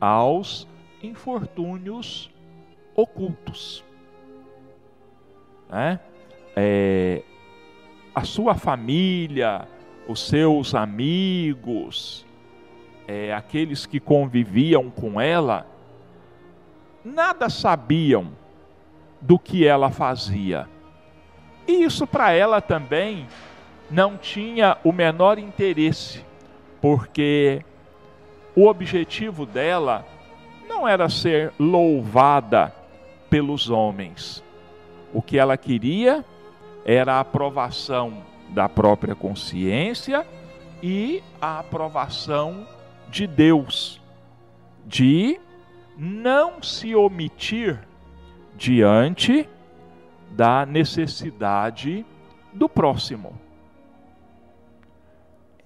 aos 0.00 0.68
infortúnios 1.02 2.30
ocultos. 2.94 3.84
É? 5.70 5.98
É, 6.56 7.22
a 8.14 8.24
sua 8.24 8.54
família, 8.54 9.68
os 10.08 10.26
seus 10.26 10.74
amigos, 10.74 12.26
é, 13.06 13.32
aqueles 13.32 13.86
que 13.86 14.00
conviviam 14.00 14.90
com 14.90 15.20
ela, 15.20 15.66
nada 17.04 17.48
sabiam 17.48 18.32
do 19.20 19.38
que 19.38 19.66
ela 19.66 19.90
fazia. 19.90 20.68
E 21.68 21.84
isso 21.84 22.06
para 22.06 22.32
ela 22.32 22.62
também 22.62 23.28
não 23.90 24.16
tinha 24.16 24.78
o 24.82 24.90
menor 24.90 25.38
interesse, 25.38 26.24
porque 26.80 27.62
o 28.56 28.66
objetivo 28.66 29.44
dela 29.44 30.06
não 30.66 30.88
era 30.88 31.10
ser 31.10 31.52
louvada 31.58 32.74
pelos 33.28 33.68
homens. 33.68 34.42
O 35.12 35.20
que 35.20 35.38
ela 35.38 35.58
queria 35.58 36.24
era 36.86 37.16
a 37.16 37.20
aprovação 37.20 38.22
da 38.48 38.66
própria 38.66 39.14
consciência 39.14 40.26
e 40.82 41.22
a 41.40 41.58
aprovação 41.58 42.66
de 43.10 43.26
Deus, 43.26 44.00
de 44.86 45.38
não 45.98 46.62
se 46.62 46.94
omitir 46.94 47.78
diante 48.56 49.46
da 50.30 50.64
necessidade 50.66 52.04
do 52.52 52.68
próximo. 52.68 53.38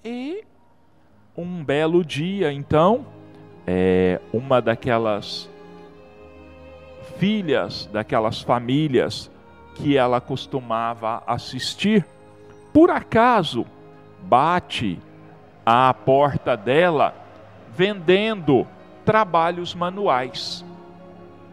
E 0.04 0.44
um 1.36 1.64
belo 1.64 2.04
dia, 2.04 2.52
então, 2.52 3.06
é, 3.66 4.20
uma 4.32 4.60
daquelas 4.60 5.48
filhas 7.22 7.88
daquelas 7.92 8.40
famílias 8.40 9.30
que 9.76 9.96
ela 9.96 10.20
costumava 10.20 11.22
assistir, 11.26 12.04
por 12.72 12.90
acaso 12.90 13.64
bate 14.22 14.98
à 15.64 15.94
porta 15.94 16.56
dela 16.56 17.14
vendendo 17.74 18.66
trabalhos 19.04 19.74
manuais. 19.74 20.64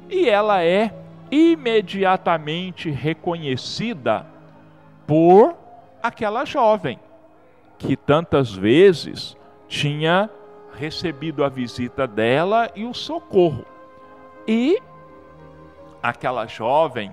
E 0.09 0.27
ela 0.27 0.63
é 0.63 0.91
imediatamente 1.31 2.89
reconhecida 2.89 4.25
por 5.05 5.55
aquela 6.01 6.45
jovem 6.45 6.99
que 7.77 7.95
tantas 7.95 8.53
vezes 8.53 9.37
tinha 9.67 10.29
recebido 10.73 11.43
a 11.43 11.49
visita 11.49 12.05
dela 12.07 12.69
e 12.75 12.85
o 12.85 12.93
socorro. 12.93 13.65
E 14.47 14.79
aquela 16.01 16.45
jovem 16.47 17.11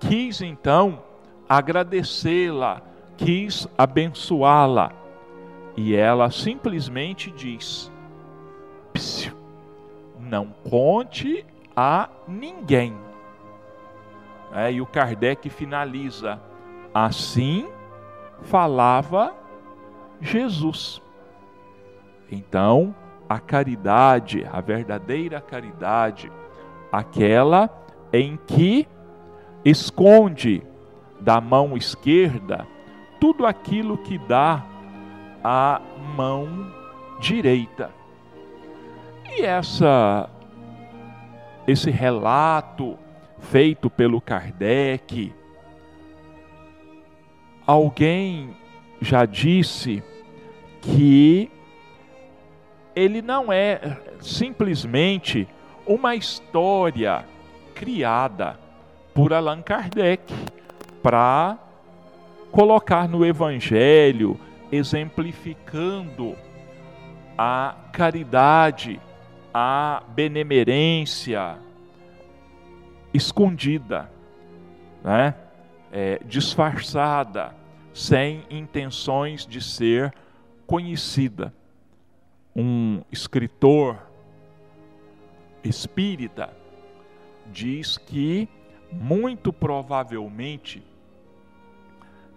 quis 0.00 0.40
então 0.40 1.02
agradecê-la, 1.48 2.82
quis 3.16 3.66
abençoá-la. 3.76 4.92
E 5.76 5.94
ela 5.94 6.30
simplesmente 6.30 7.30
diz: 7.30 7.90
não 10.18 10.48
conte 10.68 11.44
a 11.76 12.08
ninguém. 12.26 13.07
É, 14.52 14.72
e 14.72 14.80
o 14.80 14.86
Kardec 14.86 15.48
finaliza: 15.50 16.40
assim 16.92 17.68
falava 18.42 19.34
Jesus. 20.20 21.02
Então, 22.30 22.94
a 23.28 23.38
caridade, 23.38 24.46
a 24.50 24.60
verdadeira 24.60 25.40
caridade, 25.40 26.30
aquela 26.90 27.70
em 28.12 28.38
que 28.46 28.86
esconde 29.64 30.62
da 31.20 31.40
mão 31.40 31.76
esquerda 31.76 32.66
tudo 33.20 33.44
aquilo 33.44 33.98
que 33.98 34.18
dá 34.18 34.64
à 35.42 35.80
mão 36.16 36.48
direita. 37.20 37.90
E 39.30 39.42
essa 39.42 40.30
esse 41.66 41.90
relato 41.90 42.98
feito 43.40 43.88
pelo 43.88 44.20
Kardec, 44.20 45.32
alguém 47.66 48.56
já 49.00 49.24
disse 49.24 50.02
que 50.80 51.50
ele 52.94 53.22
não 53.22 53.52
é 53.52 53.98
simplesmente 54.20 55.46
uma 55.86 56.14
história 56.14 57.24
criada 57.74 58.58
por 59.14 59.32
Allan 59.32 59.62
Kardec 59.62 60.32
para 61.02 61.58
colocar 62.50 63.08
no 63.08 63.24
Evangelho, 63.24 64.38
exemplificando 64.70 66.34
a 67.36 67.76
caridade, 67.92 69.00
a 69.54 70.02
benemerência 70.08 71.67
escondida, 73.12 74.10
né? 75.02 75.34
É, 75.90 76.20
disfarçada, 76.24 77.54
sem 77.94 78.44
intenções 78.50 79.46
de 79.46 79.60
ser 79.60 80.14
conhecida. 80.66 81.52
Um 82.54 83.00
escritor 83.10 83.98
espírita 85.64 86.50
diz 87.50 87.96
que 87.96 88.48
muito 88.92 89.52
provavelmente 89.52 90.82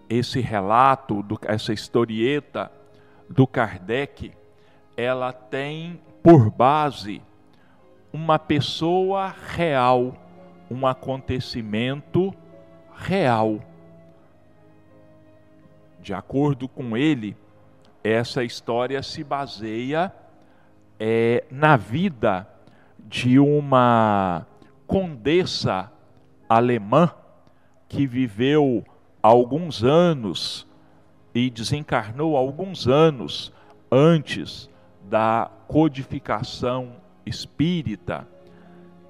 esse 0.10 0.42
relato, 0.42 1.24
do, 1.24 1.40
essa 1.46 1.72
historieta 1.72 2.72
do 3.30 3.48
Kardec, 3.48 4.34
ela 4.98 5.32
tem 5.32 6.02
por 6.22 6.50
base 6.50 7.22
uma 8.12 8.38
pessoa 8.38 9.34
real, 9.56 10.14
um 10.72 10.88
acontecimento 10.88 12.34
real. 12.96 13.60
De 16.00 16.14
acordo 16.14 16.70
com 16.70 16.96
ele, 16.96 17.36
essa 18.02 18.42
história 18.42 19.04
se 19.04 19.22
baseia 19.22 20.14
é, 20.98 21.44
na 21.52 21.76
vida 21.76 22.48
de 22.98 23.38
uma 23.38 24.48
condessa 24.88 25.92
alemã 26.48 27.14
que 27.90 28.08
viveu 28.08 28.86
alguns 29.22 29.84
anos 29.84 30.66
e 31.36 31.50
desencarnou 31.50 32.38
alguns 32.38 32.88
anos 32.88 33.52
antes 33.92 34.70
da 35.04 35.52
codificação 35.68 36.96
espírita. 37.26 38.26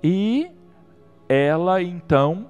E 0.03 0.49
ela 1.33 1.81
então 1.81 2.47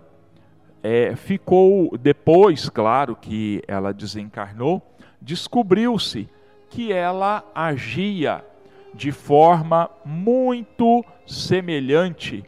é, 0.81 1.15
ficou, 1.15 1.95
depois, 1.99 2.67
claro 2.67 3.15
que 3.15 3.61
ela 3.67 3.93
desencarnou, 3.93 4.81
descobriu-se 5.21 6.27
que 6.67 6.91
ela 6.91 7.43
agia 7.53 8.43
de 8.91 9.11
forma 9.11 9.87
muito 10.03 11.05
semelhante 11.27 12.43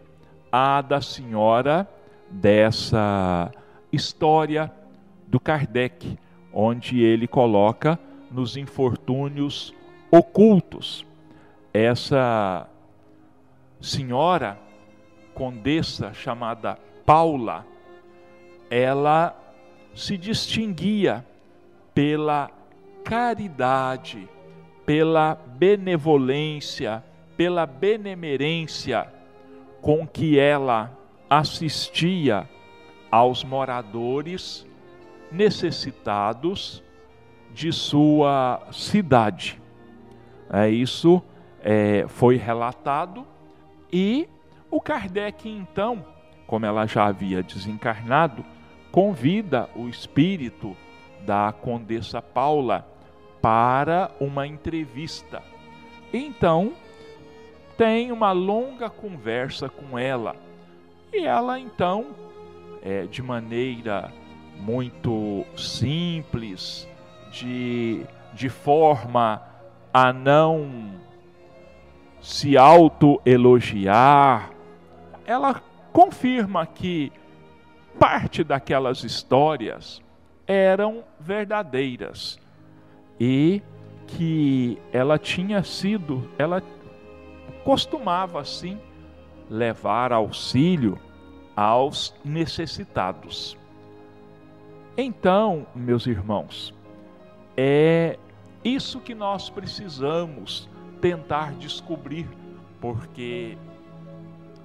à 0.52 0.82
da 0.82 1.02
senhora 1.02 1.88
dessa 2.32 3.52
história 3.92 4.72
do 5.28 5.40
Kardec, 5.40 6.18
onde 6.52 7.00
ele 7.00 7.28
coloca 7.28 8.00
nos 8.32 8.58
infortúnios 8.58 9.72
ocultos. 10.10 11.06
Essa 11.72 12.68
senhora 13.80 14.58
condessa 15.34 16.14
chamada 16.14 16.78
Paula, 17.06 17.66
ela 18.70 19.36
se 19.94 20.18
distinguia 20.18 21.26
pela 21.94 22.50
caridade, 23.04 24.28
pela 24.86 25.36
benevolência, 25.36 27.04
pela 27.38 27.66
benemerência 27.66 29.08
com 29.82 30.08
que 30.08 30.40
ela 30.40 30.98
assistia 31.30 32.50
aos 33.12 33.44
moradores 33.44 34.66
necessitados 35.32 36.84
de 37.54 37.72
sua 37.72 38.66
cidade. 38.72 39.62
É, 40.50 40.70
isso 40.70 41.22
é, 41.62 42.06
foi 42.08 42.38
relatado 42.38 43.26
e 43.92 44.28
o 44.74 44.82
Kardec, 44.82 45.48
então, 45.48 46.04
como 46.48 46.66
ela 46.66 46.88
já 46.88 47.06
havia 47.06 47.44
desencarnado, 47.44 48.44
convida 48.92 49.70
o 49.76 49.88
espírito 49.88 50.76
da 51.24 51.54
Condessa 51.54 52.24
Paula 52.24 52.84
para 53.40 54.10
uma 54.20 54.48
entrevista. 54.48 55.44
Então, 56.12 56.74
tem 57.78 58.12
uma 58.12 58.32
longa 58.32 58.90
conversa 58.90 59.70
com 59.70 59.96
ela. 59.96 60.36
E 61.14 61.24
ela, 61.24 61.60
então, 61.60 62.08
é, 62.82 63.04
de 63.04 63.22
maneira 63.22 64.12
muito 64.60 65.46
simples, 65.56 66.88
de, 67.32 68.08
de 68.34 68.50
forma 68.50 69.40
a 69.94 70.12
não 70.12 71.04
se 72.20 72.58
autoelogiar, 72.58 74.53
ela 75.26 75.62
confirma 75.92 76.66
que 76.66 77.12
parte 78.00 78.44
daquelas 78.44 79.04
histórias 79.04 80.02
eram 80.48 81.04
verdadeiras 81.20 82.40
e 83.20 83.62
que 84.08 84.78
ela 84.92 85.18
tinha 85.18 85.64
sido, 85.64 86.30
ela 86.38 86.62
costumava 87.64 88.42
assim 88.42 88.80
levar 89.50 90.12
auxílio 90.12 91.00
aos 91.56 92.14
necessitados. 92.24 93.58
Então, 94.98 95.66
meus 95.74 96.06
irmãos, 96.06 96.74
é 97.56 98.18
isso 98.64 99.00
que 99.00 99.16
nós 99.16 99.50
precisamos 99.50 100.70
tentar 101.02 101.54
descobrir, 101.54 102.28
porque 102.80 103.58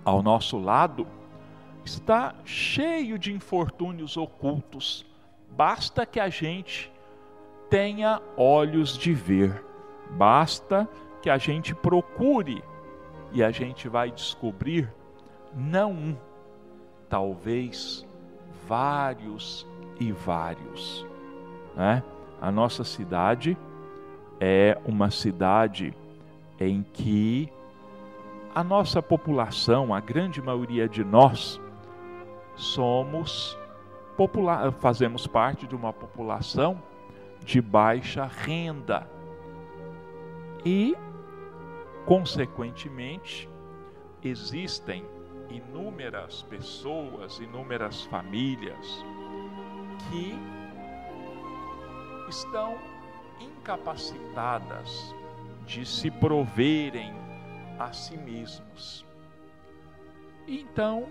ao 0.09 0.23
nosso 0.23 0.59
lado 0.59 1.07
está 1.85 2.35
cheio 2.43 3.19
de 3.19 3.31
infortúnios 3.31 4.17
ocultos. 4.17 5.05
Basta 5.51 6.07
que 6.07 6.19
a 6.19 6.31
gente 6.31 6.91
tenha 7.69 8.23
olhos 8.35 8.97
de 8.97 9.13
ver. 9.13 9.63
Basta 10.13 10.89
que 11.21 11.29
a 11.29 11.37
gente 11.37 11.75
procure 11.75 12.65
e 13.33 13.45
a 13.45 13.51
gente 13.51 13.87
vai 13.87 14.11
descobrir 14.11 14.91
não 15.55 15.93
um, 15.93 16.17
talvez 17.07 18.07
vários 18.67 19.67
e 20.01 20.11
vários. 20.11 21.07
Né? 21.77 22.03
A 22.41 22.51
nossa 22.51 22.83
cidade 22.83 23.59
é 24.41 24.79
uma 24.87 25.11
cidade 25.11 25.95
em 26.59 26.83
que 26.83 27.53
a 28.59 28.65
nossa 28.65 29.01
população, 29.01 29.95
a 29.95 30.01
grande 30.01 30.43
maioria 30.43 30.89
de 30.89 31.05
nós, 31.05 31.61
somos 32.57 33.57
popular, 34.17 34.73
fazemos 34.73 35.29
parte 35.29 35.65
de 35.65 35.77
uma 35.77 35.93
população 35.93 36.83
de 37.45 37.61
baixa 37.63 38.25
renda. 38.25 39.09
E, 40.65 40.97
consequentemente, 42.05 43.49
existem 44.25 45.07
inúmeras 45.49 46.43
pessoas, 46.43 47.39
inúmeras 47.39 48.03
famílias 48.07 49.07
que 50.11 50.37
estão 52.29 52.77
incapacitadas 53.39 55.15
de 55.65 55.87
se 55.87 56.11
proverem 56.11 57.28
a 57.79 57.93
si 57.93 58.17
mesmos. 58.17 59.05
Então, 60.47 61.07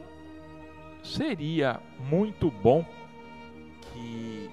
seria 1.03 1.79
muito 1.99 2.49
bom 2.49 2.85
que 3.81 4.49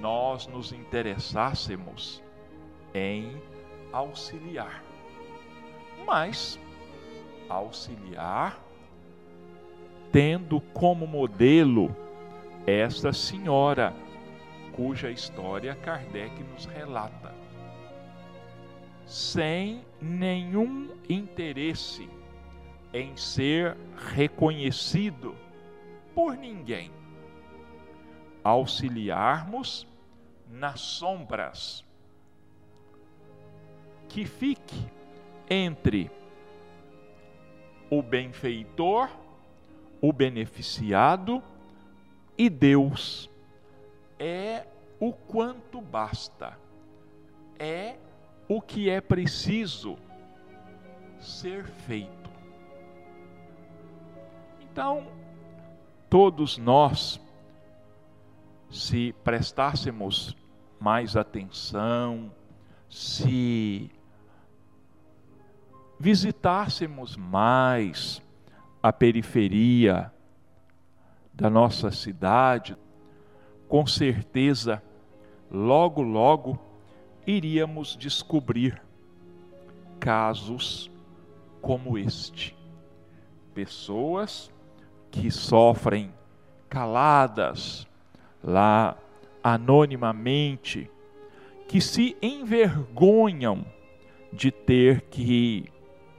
nós 0.00 0.46
nos 0.46 0.72
interessássemos 0.72 2.22
em 2.94 3.40
auxiliar. 3.92 4.82
Mas 6.06 6.58
auxiliar 7.48 8.68
tendo 10.12 10.60
como 10.72 11.06
modelo 11.06 11.94
esta 12.66 13.12
senhora, 13.12 13.94
cuja 14.72 15.10
história 15.10 15.74
Kardec 15.74 16.42
nos 16.44 16.66
relata, 16.66 17.34
sem 19.06 19.84
nenhum 20.00 20.90
interesse 21.08 22.08
em 22.92 23.16
ser 23.16 23.76
reconhecido 24.14 25.34
por 26.14 26.36
ninguém. 26.36 26.90
Auxiliarmos 28.42 29.86
nas 30.50 30.80
sombras. 30.80 31.84
Que 34.08 34.24
fique 34.24 34.86
entre 35.50 36.10
o 37.90 38.02
benfeitor, 38.02 39.10
o 40.00 40.12
beneficiado 40.12 41.42
e 42.36 42.48
Deus. 42.48 43.30
É 44.18 44.66
o 44.98 45.12
quanto 45.12 45.80
basta. 45.80 46.58
É 47.58 47.96
o 48.48 48.60
que 48.62 48.88
é 48.88 49.00
preciso 49.00 49.98
ser 51.20 51.66
feito. 51.66 52.30
Então, 54.60 55.06
todos 56.08 56.56
nós, 56.56 57.20
se 58.70 59.14
prestássemos 59.22 60.36
mais 60.80 61.16
atenção, 61.16 62.32
se 62.88 63.90
visitássemos 65.98 67.16
mais 67.16 68.22
a 68.82 68.92
periferia 68.92 70.12
da 71.34 71.50
nossa 71.50 71.90
cidade, 71.90 72.76
com 73.68 73.86
certeza, 73.86 74.82
logo, 75.50 76.02
logo, 76.02 76.58
iríamos 77.28 77.94
descobrir 77.94 78.80
casos 80.00 80.90
como 81.60 81.98
este. 81.98 82.56
Pessoas 83.54 84.50
que 85.10 85.30
sofrem 85.30 86.10
caladas 86.70 87.86
lá 88.42 88.96
anonimamente, 89.42 90.90
que 91.68 91.82
se 91.82 92.16
envergonham 92.22 93.64
de 94.32 94.50
ter 94.50 95.02
que 95.02 95.70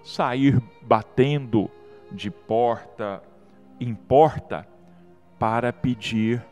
sair 0.03 0.61
batendo 0.81 1.71
de 2.11 2.29
porta 2.29 3.23
em 3.79 3.95
porta 3.95 4.67
para 5.39 5.73
pedir 5.73 6.45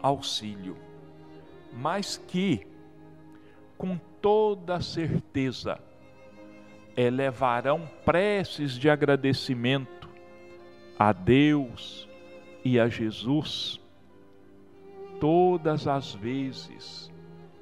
auxílio, 0.00 0.76
mas 1.72 2.16
que, 2.16 2.66
com 3.80 3.96
toda 4.20 4.78
certeza, 4.82 5.78
elevarão 6.94 7.88
preces 8.04 8.74
de 8.74 8.90
agradecimento 8.90 10.06
a 10.98 11.14
Deus 11.14 12.06
e 12.62 12.78
a 12.78 12.88
Jesus 12.88 13.80
todas 15.18 15.88
as 15.88 16.12
vezes 16.12 17.10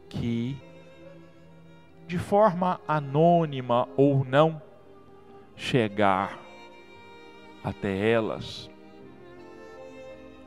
que, 0.09 0.57
de 2.09 2.18
forma 2.18 2.81
anônima 2.88 3.88
ou 3.96 4.24
não, 4.24 4.61
chegar 5.54 6.37
até 7.62 7.96
elas 8.11 8.68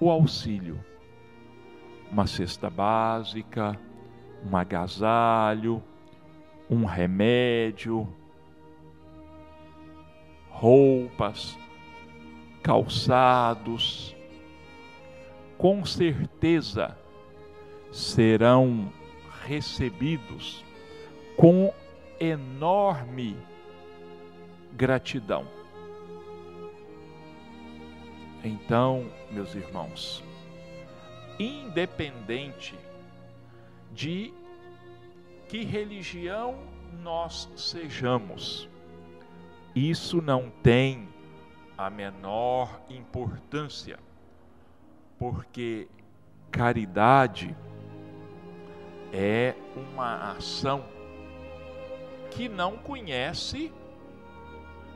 o 0.02 0.12
auxílio, 0.12 0.84
uma 2.12 2.28
cesta 2.28 2.70
básica, 2.70 3.80
um 4.46 4.56
agasalho, 4.56 5.82
um 6.70 6.86
remédio, 6.86 8.08
roupas, 10.50 11.58
calçados, 12.64 14.16
com 15.58 15.84
certeza 15.86 16.98
serão 17.92 18.92
recebidos 19.46 20.64
com 21.36 21.74
enorme 22.20 23.36
gratidão. 24.74 25.46
Então, 28.44 29.06
meus 29.30 29.54
irmãos, 29.54 30.24
independente 31.40 32.76
de 33.94 34.34
que 35.48 35.64
religião 35.64 36.56
nós 37.02 37.50
sejamos, 37.56 38.70
isso 39.76 40.22
não 40.22 40.50
tem 40.64 41.10
a 41.78 41.90
menor 41.90 42.82
importância, 42.90 44.00
porque 45.18 45.88
caridade 46.52 47.56
é 49.12 49.56
uma 49.76 50.32
ação 50.32 50.84
que 52.30 52.48
não 52.48 52.78
conhece 52.78 53.74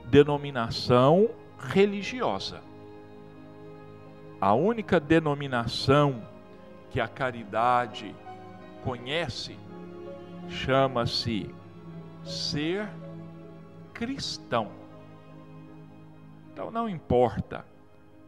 denominação 0.06 1.30
religiosa. 1.60 2.62
A 4.40 4.54
única 4.54 5.00
denominação 5.00 6.26
que 6.92 7.00
a 7.00 7.08
caridade 7.08 8.16
conhece 8.86 9.58
chama-se 10.48 11.50
ser 12.24 12.88
cristão. 13.92 14.70
Então 16.54 16.70
não 16.70 16.88
importa, 16.88 17.66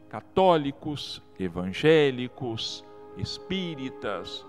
católicos, 0.10 1.22
evangélicos, 1.40 2.84
espíritas. 3.18 4.44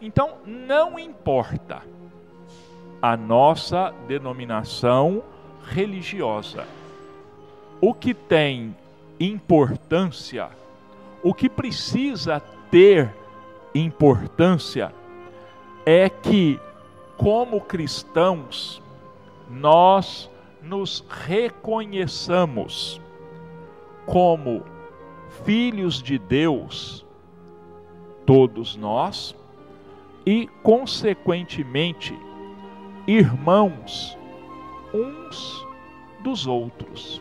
Então 0.00 0.38
não 0.46 0.96
importa 0.96 1.82
a 3.02 3.16
nossa 3.16 3.92
denominação 4.06 5.24
religiosa. 5.64 6.64
O 7.80 7.92
que 7.92 8.14
tem 8.14 8.74
importância, 9.18 10.48
o 11.24 11.34
que 11.34 11.48
precisa 11.48 12.38
ter 12.70 13.12
importância 13.74 14.92
é 15.86 16.08
que, 16.08 16.60
como 17.16 17.60
cristãos, 17.60 18.82
nós 19.48 20.30
nos 20.62 21.04
reconheçamos 21.08 23.00
como 24.06 24.62
filhos 25.44 26.02
de 26.02 26.18
Deus, 26.18 27.06
todos 28.24 28.76
nós, 28.76 29.34
e, 30.26 30.46
consequentemente, 30.62 32.18
irmãos 33.06 34.16
uns 34.94 35.66
dos 36.20 36.46
outros. 36.46 37.20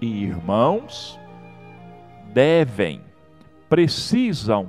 E 0.00 0.24
irmãos 0.24 1.18
devem, 2.32 3.00
precisam 3.68 4.68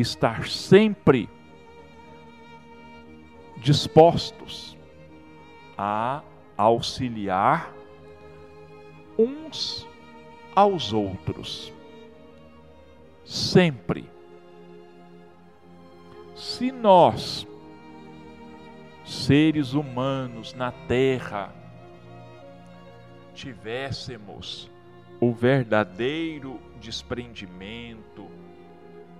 estar 0.00 0.48
sempre 0.48 1.28
dispostos 3.56 4.76
a 5.76 6.22
auxiliar 6.56 7.72
uns 9.18 9.86
aos 10.54 10.92
outros. 10.92 11.72
Sempre. 13.24 14.08
Se 16.34 16.72
nós, 16.72 17.46
seres 19.04 19.74
humanos 19.74 20.54
na 20.54 20.72
terra, 20.72 21.54
tivéssemos 23.34 24.70
o 25.20 25.32
verdadeiro 25.32 26.58
desprendimento, 26.80 28.26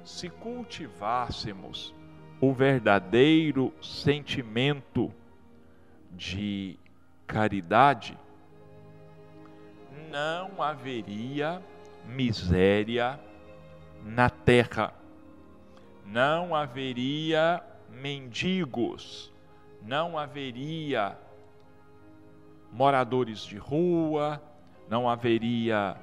se 0.04 0.28
cultivássemos 0.28 1.94
o 2.40 2.52
verdadeiro 2.52 3.72
sentimento 3.82 5.12
de 6.10 6.78
caridade, 7.26 8.18
não 10.10 10.62
haveria 10.62 11.62
miséria 12.06 13.20
na 14.02 14.30
terra, 14.30 14.92
não 16.04 16.54
haveria 16.54 17.62
mendigos, 17.90 19.32
não 19.82 20.18
haveria 20.18 21.16
moradores 22.72 23.40
de 23.40 23.56
rua, 23.58 24.42
não 24.88 25.08
haveria 25.08 25.96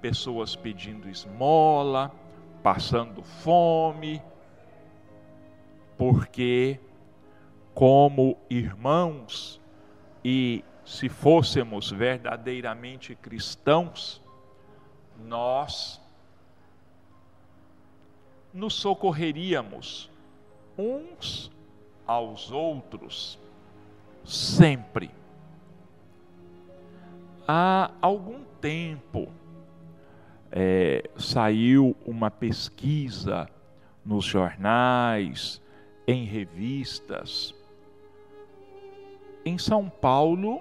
pessoas 0.00 0.56
pedindo 0.56 1.08
esmola, 1.08 2.12
passando 2.62 3.22
fome, 3.22 4.22
porque, 5.96 6.78
como 7.74 8.36
irmãos, 8.48 9.60
e 10.24 10.64
se 10.84 11.08
fôssemos 11.08 11.90
verdadeiramente 11.90 13.14
cristãos, 13.14 14.22
nós 15.18 16.00
nos 18.52 18.74
socorreríamos 18.74 20.10
uns 20.76 21.50
aos 22.06 22.50
outros 22.50 23.38
sempre. 24.24 25.10
Há 27.46 27.90
algum 28.00 28.44
tempo 28.60 29.28
é, 30.52 31.08
saiu 31.16 31.96
uma 32.04 32.30
pesquisa 32.30 33.48
nos 34.04 34.24
jornais, 34.26 35.62
em 36.06 36.24
revistas. 36.24 37.54
Em 39.44 39.56
São 39.56 39.88
Paulo, 39.88 40.60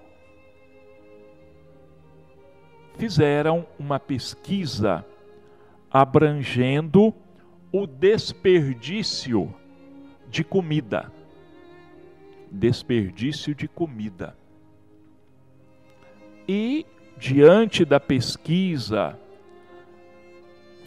fizeram 2.97 3.67
uma 3.77 3.99
pesquisa 3.99 5.05
abrangendo 5.91 7.13
o 7.71 7.85
desperdício 7.85 9.53
de 10.29 10.43
comida. 10.43 11.11
Desperdício 12.49 13.53
de 13.53 13.67
comida. 13.67 14.37
E, 16.47 16.85
diante 17.17 17.85
da 17.85 17.99
pesquisa, 17.99 19.17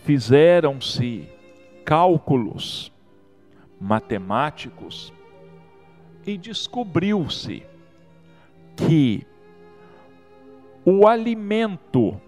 fizeram-se 0.04 1.26
cálculos 1.82 2.92
matemáticos 3.80 5.12
e 6.26 6.36
descobriu-se 6.36 7.62
que 8.76 9.26
o 10.84 11.08
alimento 11.08 12.20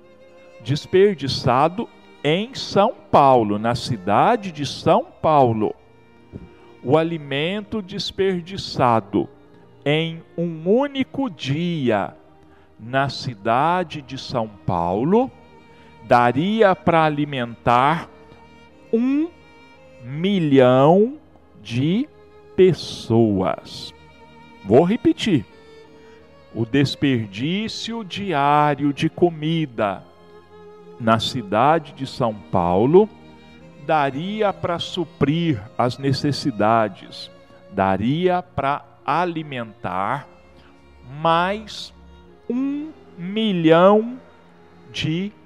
desperdiçado 0.64 1.86
em 2.24 2.54
São 2.54 2.94
Paulo, 3.10 3.58
na 3.58 3.74
cidade 3.74 4.50
de 4.50 4.64
São 4.64 5.04
Paulo, 5.04 5.74
o 6.82 6.96
alimento 6.96 7.82
desperdiçado 7.82 9.28
em 9.84 10.22
um 10.36 10.66
único 10.66 11.28
dia 11.28 12.16
na 12.80 13.10
cidade 13.10 14.00
de 14.00 14.16
São 14.16 14.48
Paulo 14.48 15.30
daria 16.06 16.74
para 16.74 17.04
alimentar 17.04 18.08
um 18.92 19.28
milhão 20.04 21.18
de 21.62 22.08
pessoas. 22.54 23.92
Vou 24.64 24.84
repetir 24.84 25.44
o 26.54 26.64
desperdício 26.64 28.04
diário 28.04 28.92
de 28.92 29.10
comida 29.10 30.02
na 30.98 31.18
cidade 31.18 31.92
de 31.92 32.06
São 32.06 32.32
Paulo 32.32 33.08
daria 33.86 34.52
para 34.52 34.78
suprir 34.78 35.62
as 35.78 35.96
necessidades, 35.96 37.30
daria 37.70 38.42
para 38.42 38.84
alimentar 39.04 40.26
mais 41.20 41.94
um 42.50 42.90
milhão 43.16 44.18
de 44.92 45.30
pessoas. 45.30 45.45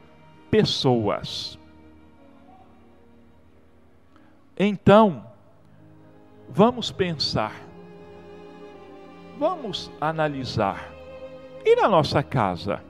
Então, 4.59 5.25
vamos 6.49 6.91
pensar, 6.91 7.55
vamos 9.39 9.91
analisar 10.01 10.93
e 11.65 11.77
na 11.77 11.89
nossa 11.89 12.23
casa? 12.23 12.83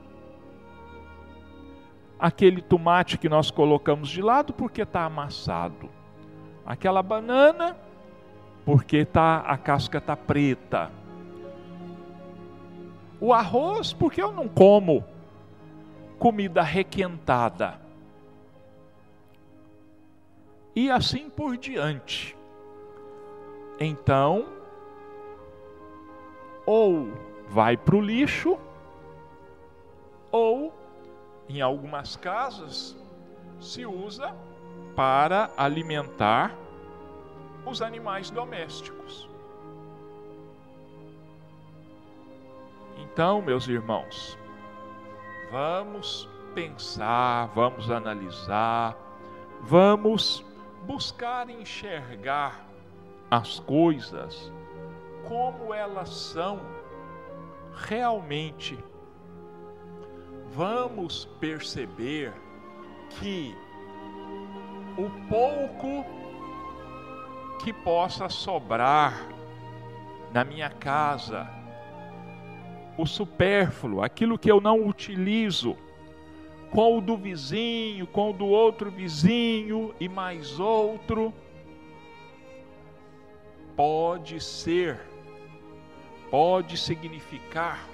Aquele 2.19 2.61
tomate 2.61 3.19
que 3.19 3.29
nós 3.29 3.51
colocamos 3.51 4.09
de 4.09 4.21
lado 4.21 4.53
porque 4.53 4.83
está 4.83 5.05
amassado. 5.05 5.89
Aquela 6.67 7.03
banana 7.03 7.77
porque 8.65 9.05
tá, 9.05 9.39
a 9.39 9.57
casca 9.57 9.99
está 9.99 10.17
preta. 10.17 10.91
O 13.21 13.33
arroz 13.33 13.93
porque 13.93 14.23
eu 14.23 14.33
não 14.33 14.49
como 14.49 15.05
comida 16.21 16.61
requentada. 16.61 17.81
E 20.77 20.91
assim 20.91 21.31
por 21.31 21.57
diante. 21.57 22.37
Então, 23.81 24.47
ou 26.67 27.09
vai 27.49 27.75
para 27.75 27.97
o 27.97 28.01
lixo, 28.03 28.59
ou, 30.31 30.73
em 31.49 31.63
algumas 31.63 32.17
casas, 32.17 32.95
se 33.59 33.87
usa 33.87 34.37
para 34.95 35.51
alimentar 35.57 36.55
os 37.65 37.81
animais 37.81 38.31
domésticos. 38.31 39.29
Então, 42.99 43.41
meus 43.41 43.67
irmãos, 43.67 44.39
vamos 45.51 46.29
pensar, 46.55 47.49
vamos 47.55 47.91
analisar, 47.91 48.97
vamos 49.61 50.45
buscar 50.87 51.51
enxergar 51.51 52.67
as 53.31 53.61
coisas 53.61 54.53
como 55.29 55.73
elas 55.73 56.11
são 56.11 56.61
realmente. 57.75 58.79
Vamos 60.53 61.27
perceber 61.39 62.33
que 63.11 63.57
o 64.99 65.09
pouco 65.29 66.05
que 67.63 67.73
possa 67.73 68.29
sobrar 68.29 69.15
na 70.33 70.45
minha 70.45 70.71
casa, 70.71 71.49
o 73.01 73.07
supérfluo, 73.07 74.03
aquilo 74.03 74.39
que 74.39 74.51
eu 74.51 74.61
não 74.61 74.87
utilizo, 74.87 75.77
com 76.71 76.99
o 76.99 77.01
do 77.01 77.17
vizinho, 77.17 78.07
com 78.07 78.31
o 78.31 78.33
do 78.33 78.47
outro 78.47 78.91
vizinho 78.91 79.95
e 79.99 80.09
mais 80.09 80.61
outro, 80.61 81.33
pode 83.75 84.41
ser 84.41 85.01
pode 86.31 86.77
significar 86.77 87.89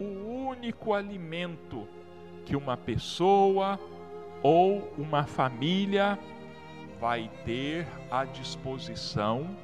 o 0.00 0.04
único 0.48 0.92
alimento 0.92 1.86
que 2.44 2.56
uma 2.56 2.76
pessoa 2.76 3.78
ou 4.42 4.92
uma 4.98 5.24
família 5.24 6.18
vai 7.00 7.30
ter 7.44 7.86
à 8.10 8.24
disposição 8.24 9.56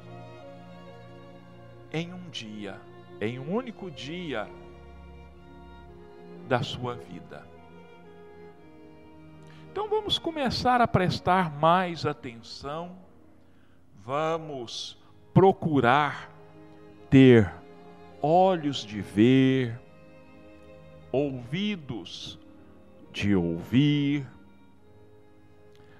em 1.91 2.13
um 2.13 2.29
dia, 2.29 2.79
em 3.21 3.39
um 3.39 3.53
único 3.53 3.89
dia 3.89 4.49
da 6.47 6.61
sua 6.61 6.95
vida. 6.95 7.47
Então 9.71 9.89
vamos 9.89 10.17
começar 10.17 10.79
a 10.79 10.87
prestar 10.87 11.51
mais 11.59 12.05
atenção, 12.05 12.97
vamos 13.95 14.97
procurar 15.33 16.31
ter 17.09 17.51
olhos 18.21 18.85
de 18.85 19.01
ver, 19.01 19.79
ouvidos 21.11 22.39
de 23.11 23.35
ouvir. 23.35 24.27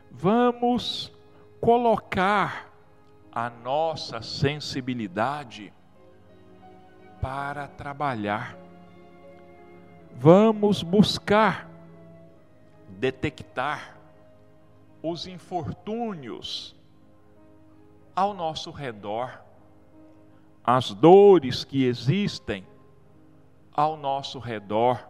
Vamos 0.09 1.13
colocar 1.59 2.71
a 3.31 3.49
nossa 3.49 4.21
sensibilidade 4.21 5.73
para 7.25 7.67
trabalhar. 7.69 8.55
Vamos 10.13 10.83
buscar 10.83 11.67
detectar 12.87 13.97
os 15.01 15.25
infortúnios 15.25 16.75
ao 18.15 18.31
nosso 18.35 18.69
redor 18.69 19.41
as 20.63 20.91
dores 20.93 21.63
que 21.63 21.85
existem 21.85 22.63
ao 23.73 23.97
nosso 23.97 24.37
redor 24.37 25.03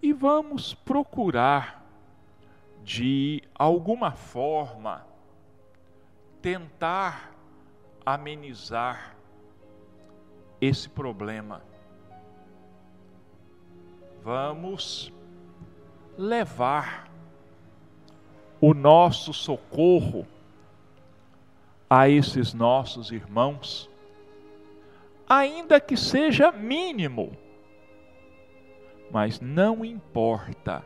e 0.00 0.14
vamos 0.14 0.72
procurar, 0.72 1.84
de 2.82 3.42
alguma 3.54 4.12
forma, 4.12 5.06
tentar 6.40 7.34
amenizar 8.04 9.14
esse 10.62 10.88
problema. 10.88 11.60
Vamos 14.22 15.12
levar 16.16 17.10
o 18.60 18.72
nosso 18.72 19.32
socorro 19.32 20.24
a 21.90 22.08
esses 22.08 22.54
nossos 22.54 23.10
irmãos, 23.10 23.90
ainda 25.28 25.80
que 25.80 25.96
seja 25.96 26.52
mínimo, 26.52 27.36
mas 29.10 29.40
não 29.40 29.84
importa. 29.84 30.84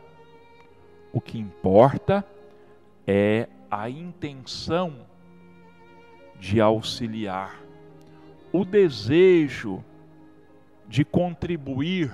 O 1.13 1.21
que 1.21 1.37
importa 1.37 2.25
é 3.05 3.47
a 3.69 3.87
intenção 3.91 5.05
de 6.39 6.59
auxiliar, 6.59 7.66
o 8.51 8.63
desejo 8.63 9.83
de 10.87 11.03
contribuir 11.03 12.11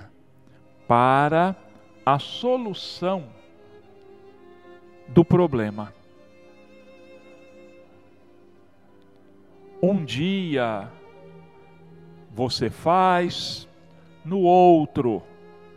para 0.88 1.56
a 2.06 2.20
solução 2.20 3.30
do 5.08 5.24
problema. 5.24 5.94
Um 9.82 10.04
dia 10.04 10.90
você 12.32 12.70
faz, 12.70 13.68
no 14.26 14.40
outro, 14.40 15.22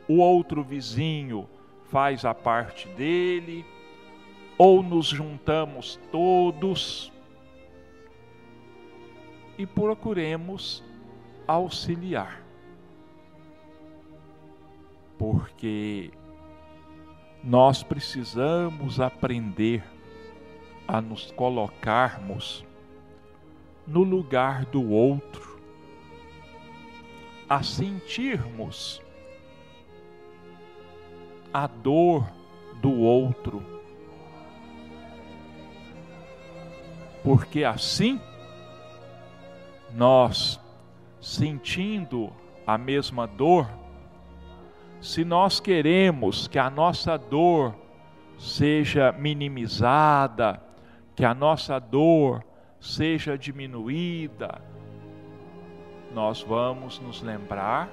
o 0.08 0.18
outro 0.18 0.62
vizinho 0.62 1.48
faz 1.90 2.24
a 2.24 2.32
parte 2.32 2.88
dele, 2.90 3.64
ou 4.56 4.82
nos 4.82 5.06
juntamos 5.06 6.00
todos 6.10 7.12
e 9.58 9.66
procuremos 9.66 10.82
auxiliar. 11.46 12.42
Porque 15.18 16.10
nós 17.42 17.82
precisamos 17.82 19.00
aprender 19.00 19.84
a 20.86 21.00
nos 21.00 21.30
colocarmos 21.32 22.64
no 23.86 24.02
lugar 24.02 24.64
do 24.66 24.90
outro, 24.90 25.60
a 27.48 27.62
sentirmos 27.62 29.00
a 31.52 31.66
dor 31.66 32.28
do 32.82 32.92
outro, 32.92 33.62
porque 37.22 37.64
assim 37.64 38.20
nós 39.96 40.60
sentindo 41.20 42.30
a 42.66 42.76
mesma 42.76 43.26
dor, 43.26 43.66
se 45.00 45.24
nós 45.24 45.58
queremos 45.58 46.46
que 46.46 46.58
a 46.58 46.68
nossa 46.68 47.16
dor 47.16 47.74
seja 48.38 49.10
minimizada, 49.12 50.62
que 51.14 51.24
a 51.24 51.32
nossa 51.32 51.78
dor 51.78 52.44
seja 52.78 53.38
diminuída, 53.38 54.60
nós 56.14 56.42
vamos 56.42 57.00
nos 57.00 57.22
lembrar 57.22 57.88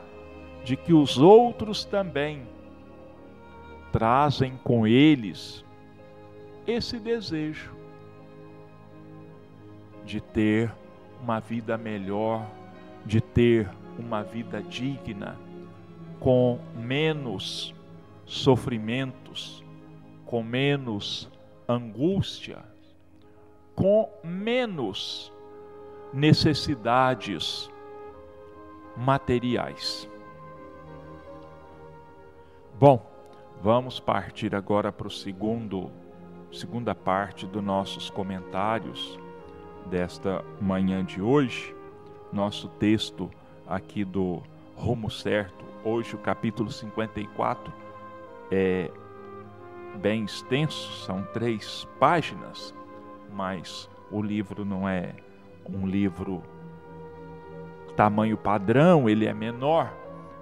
de 0.65 0.75
que 0.75 0.93
os 0.93 1.17
outros 1.17 1.85
também 1.85 2.47
trazem 3.93 4.57
com 4.63 4.85
eles 4.85 5.63
esse 6.67 6.99
desejo 6.99 7.73
de 10.05 10.19
ter 10.19 10.82
uma 11.23 11.39
vida 11.39 11.77
melhor, 11.77 12.45
de 13.05 13.21
ter 13.21 13.69
uma 13.97 14.21
vida 14.21 14.61
digna, 14.61 15.37
com 16.19 16.59
menos 16.75 17.73
sofrimentos, 18.25 19.63
com 20.25 20.43
menos 20.43 21.29
angústia, 21.67 22.61
com 23.73 24.09
menos 24.21 25.31
necessidades 26.13 27.71
materiais. 28.97 30.09
Bom, 32.77 33.09
vamos 33.61 33.97
partir 33.97 34.53
agora 34.53 34.91
para 34.91 35.07
o 35.07 35.11
segundo 35.11 35.89
segunda 36.51 36.93
parte 36.93 37.47
dos 37.47 37.63
nossos 37.63 38.11
comentários 38.11 39.17
desta 39.87 40.43
manhã 40.59 41.03
de 41.03 41.21
hoje, 41.21 41.75
nosso 42.31 42.67
texto 42.67 43.29
aqui 43.67 44.03
do 44.03 44.41
Rumo 44.75 45.09
Certo, 45.09 45.63
hoje 45.83 46.15
o 46.15 46.19
capítulo 46.19 46.71
54 46.71 47.71
é 48.51 48.89
bem 50.01 50.25
extenso, 50.25 50.91
são 51.05 51.23
três 51.33 51.87
páginas, 51.99 52.73
mas 53.31 53.89
o 54.11 54.21
livro 54.21 54.65
não 54.65 54.87
é 54.87 55.13
um 55.69 55.87
livro 55.87 56.41
tamanho 57.95 58.37
padrão, 58.37 59.07
ele 59.07 59.25
é 59.25 59.33
menor, 59.33 59.93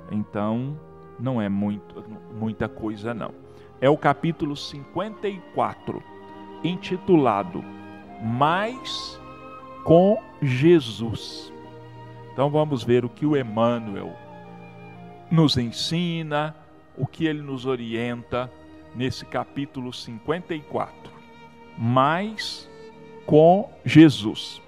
então 0.09 0.77
não 1.19 1.41
é 1.41 1.49
muito, 1.49 2.03
muita 2.33 2.67
coisa 2.67 3.13
não. 3.13 3.33
É 3.79 3.89
o 3.89 3.97
capítulo 3.97 4.55
54, 4.55 6.01
intitulado 6.63 7.63
Mais 8.23 9.20
com 9.84 10.21
Jesus. 10.41 11.51
Então 12.34 12.49
vamos 12.49 12.84
ver 12.84 13.03
o 13.05 13.09
que 13.09 13.25
o 13.25 13.38
Emmanuel 13.38 14.13
nos 15.29 15.57
ensina, 15.57 16.55
o 16.97 17.05
que 17.05 17.25
ele 17.25 17.41
nos 17.41 17.65
orienta 17.65 18.51
nesse 18.95 19.25
capítulo 19.25 19.93
54. 19.93 21.11
Mais 21.77 22.69
com 23.25 23.71
Jesus. 23.86 24.61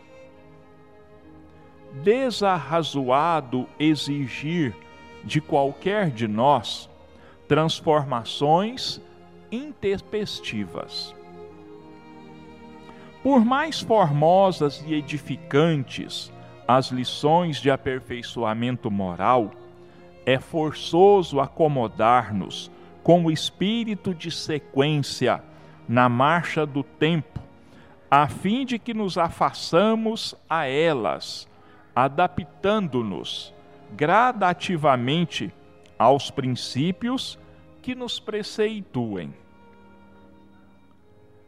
Desarrazoado 2.03 3.68
exigir 3.78 4.76
de 5.24 5.39
qualquer 5.39 6.09
de 6.09 6.28
nós 6.28 6.89
transformações 7.47 8.99
intempestivas 9.51 11.14
por 13.24 13.45
mais 13.45 13.80
formosas 13.80 14.84
e 14.86 14.93
edificantes 14.93 16.32
as 16.67 16.88
lições 16.88 17.57
de 17.57 17.71
aperfeiçoamento 17.71 18.91
moral, 18.91 19.51
é 20.26 20.38
forçoso 20.38 21.39
acomodar-nos 21.39 22.69
com 23.01 23.26
o 23.26 23.32
espírito 23.32 24.13
de 24.13 24.30
sequência 24.30 25.41
na 25.88 26.07
marcha 26.09 26.65
do 26.65 26.84
tempo, 26.84 27.39
a 28.11 28.28
fim 28.28 28.65
de 28.65 28.78
que 28.78 28.93
nos 28.93 29.17
afaçamos 29.17 30.36
a 30.49 30.65
elas, 30.65 31.47
adaptando-nos 31.95 33.53
gradativamente 33.91 35.53
aos 35.97 36.30
princípios 36.30 37.39
que 37.82 37.95
nos 37.95 38.19
preceituem. 38.19 39.34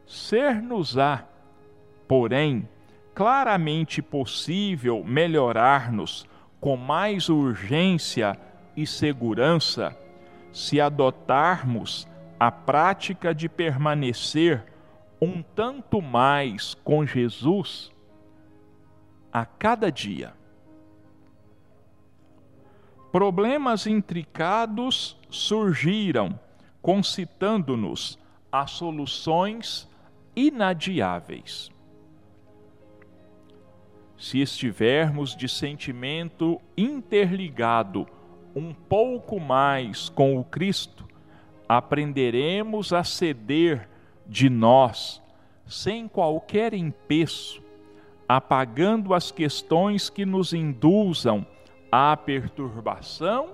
Ser-nos-á 0.05 1.23
porém, 2.07 2.67
claramente 3.13 4.01
possível 4.01 5.03
melhorar-nos 5.03 6.27
com 6.59 6.75
mais 6.75 7.29
urgência 7.29 8.37
e 8.75 8.85
segurança 8.85 9.97
se 10.51 10.81
adotarmos 10.81 12.07
a 12.39 12.51
prática 12.51 13.33
de 13.33 13.47
permanecer 13.47 14.65
um 15.21 15.41
tanto 15.41 16.01
mais 16.01 16.73
com 16.83 17.05
Jesus 17.05 17.91
a 19.31 19.45
cada 19.45 19.91
dia. 19.91 20.33
Problemas 23.11 23.87
intricados 23.87 25.17
surgiram, 25.29 26.37
concitando-nos 26.81 28.19
a 28.51 28.67
soluções 28.67 29.89
inadiáveis 30.35 31.74
se 34.25 34.41
estivermos 34.41 35.35
de 35.35 35.47
sentimento 35.47 36.59
interligado 36.75 38.07
um 38.55 38.73
pouco 38.73 39.39
mais 39.39 40.09
com 40.09 40.39
o 40.39 40.43
Cristo, 40.43 41.07
aprenderemos 41.69 42.91
a 42.91 43.03
ceder 43.03 43.87
de 44.25 44.49
nós, 44.49 45.21
sem 45.67 46.07
qualquer 46.07 46.73
empeço, 46.73 47.61
apagando 48.27 49.13
as 49.13 49.29
questões 49.29 50.09
que 50.09 50.25
nos 50.25 50.53
induzam 50.53 51.45
à 51.91 52.17
perturbação 52.17 53.51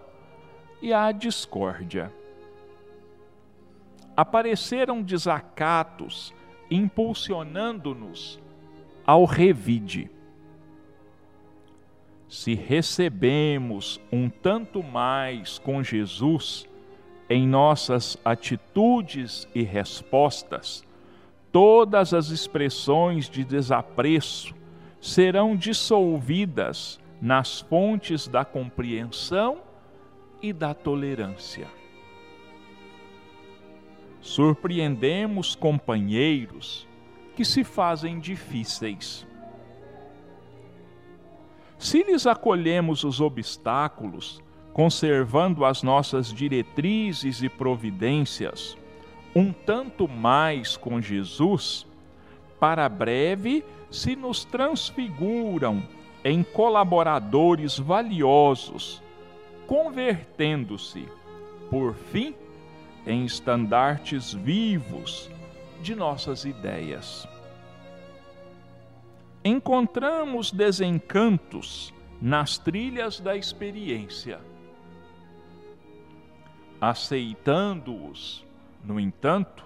e 0.81 0.93
à 0.93 1.11
discórdia. 1.11 2.13
Apareceram 4.15 5.01
desacatos 5.01 6.33
impulsionando-nos 6.69 8.39
ao 9.05 9.25
revide 9.25 10.09
se 12.31 12.55
recebemos 12.55 13.99
um 14.09 14.29
tanto 14.29 14.81
mais 14.81 15.59
com 15.59 15.83
Jesus 15.83 16.65
em 17.29 17.45
nossas 17.45 18.17
atitudes 18.23 19.45
e 19.53 19.63
respostas, 19.63 20.81
todas 21.51 22.13
as 22.13 22.29
expressões 22.29 23.29
de 23.29 23.43
desapreço 23.43 24.55
serão 25.01 25.57
dissolvidas 25.57 27.01
nas 27.21 27.59
fontes 27.59 28.29
da 28.29 28.45
compreensão 28.45 29.57
e 30.41 30.53
da 30.53 30.73
tolerância. 30.73 31.67
Surpreendemos 34.21 35.53
companheiros 35.53 36.87
que 37.35 37.43
se 37.43 37.65
fazem 37.65 38.21
difíceis. 38.21 39.27
Se 41.81 42.03
lhes 42.03 42.27
acolhemos 42.27 43.03
os 43.03 43.19
obstáculos, 43.19 44.39
conservando 44.71 45.65
as 45.65 45.81
nossas 45.81 46.31
diretrizes 46.31 47.41
e 47.41 47.49
providências, 47.49 48.77
um 49.35 49.51
tanto 49.51 50.07
mais 50.07 50.77
com 50.77 51.01
Jesus, 51.01 51.87
para 52.59 52.87
breve 52.87 53.65
se 53.89 54.15
nos 54.15 54.45
transfiguram 54.45 55.81
em 56.23 56.43
colaboradores 56.43 57.79
valiosos, 57.79 59.01
convertendo-se, 59.65 61.09
por 61.67 61.95
fim, 61.95 62.35
em 63.07 63.25
estandartes 63.25 64.31
vivos 64.35 65.31
de 65.81 65.95
nossas 65.95 66.45
ideias. 66.45 67.27
Encontramos 69.43 70.51
desencantos 70.51 71.91
nas 72.21 72.59
trilhas 72.59 73.19
da 73.19 73.35
experiência. 73.35 74.39
Aceitando-os, 76.79 78.45
no 78.83 78.99
entanto, 78.99 79.65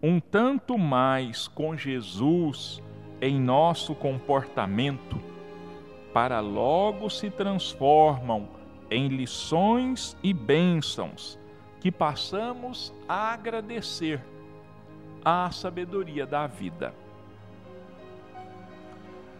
um 0.00 0.20
tanto 0.20 0.78
mais 0.78 1.48
com 1.48 1.76
Jesus 1.76 2.82
em 3.20 3.40
nosso 3.40 3.94
comportamento, 3.94 5.20
para 6.12 6.40
logo 6.40 7.08
se 7.10 7.30
transformam 7.30 8.48
em 8.90 9.08
lições 9.08 10.16
e 10.22 10.32
bênçãos 10.32 11.38
que 11.80 11.90
passamos 11.90 12.92
a 13.08 13.32
agradecer 13.32 14.20
à 15.24 15.50
sabedoria 15.50 16.24
da 16.24 16.46
vida. 16.46 17.01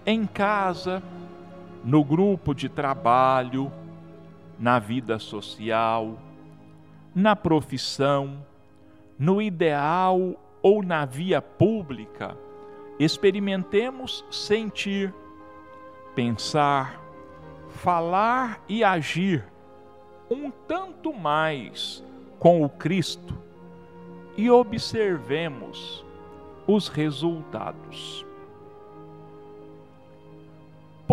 Em 0.05 0.27
casa, 0.27 1.01
no 1.85 2.03
grupo 2.03 2.55
de 2.55 2.69
trabalho, 2.69 3.71
na 4.59 4.79
vida 4.79 5.19
social, 5.19 6.19
na 7.15 7.37
profissão, 7.37 8.45
no 9.17 9.41
ideal 9.41 10.35
ou 10.61 10.83
na 10.83 11.05
via 11.05 11.41
pública, 11.41 12.37
experimentemos 12.99 14.25
sentir, 14.31 15.15
pensar, 16.17 17.01
falar 17.69 18.61
e 18.69 18.83
agir 18.83 19.45
um 20.29 20.51
tanto 20.51 21.13
mais 21.13 22.03
com 22.39 22.65
o 22.65 22.69
Cristo 22.69 23.39
e 24.37 24.51
observemos 24.51 26.05
os 26.67 26.89
resultados. 26.89 28.27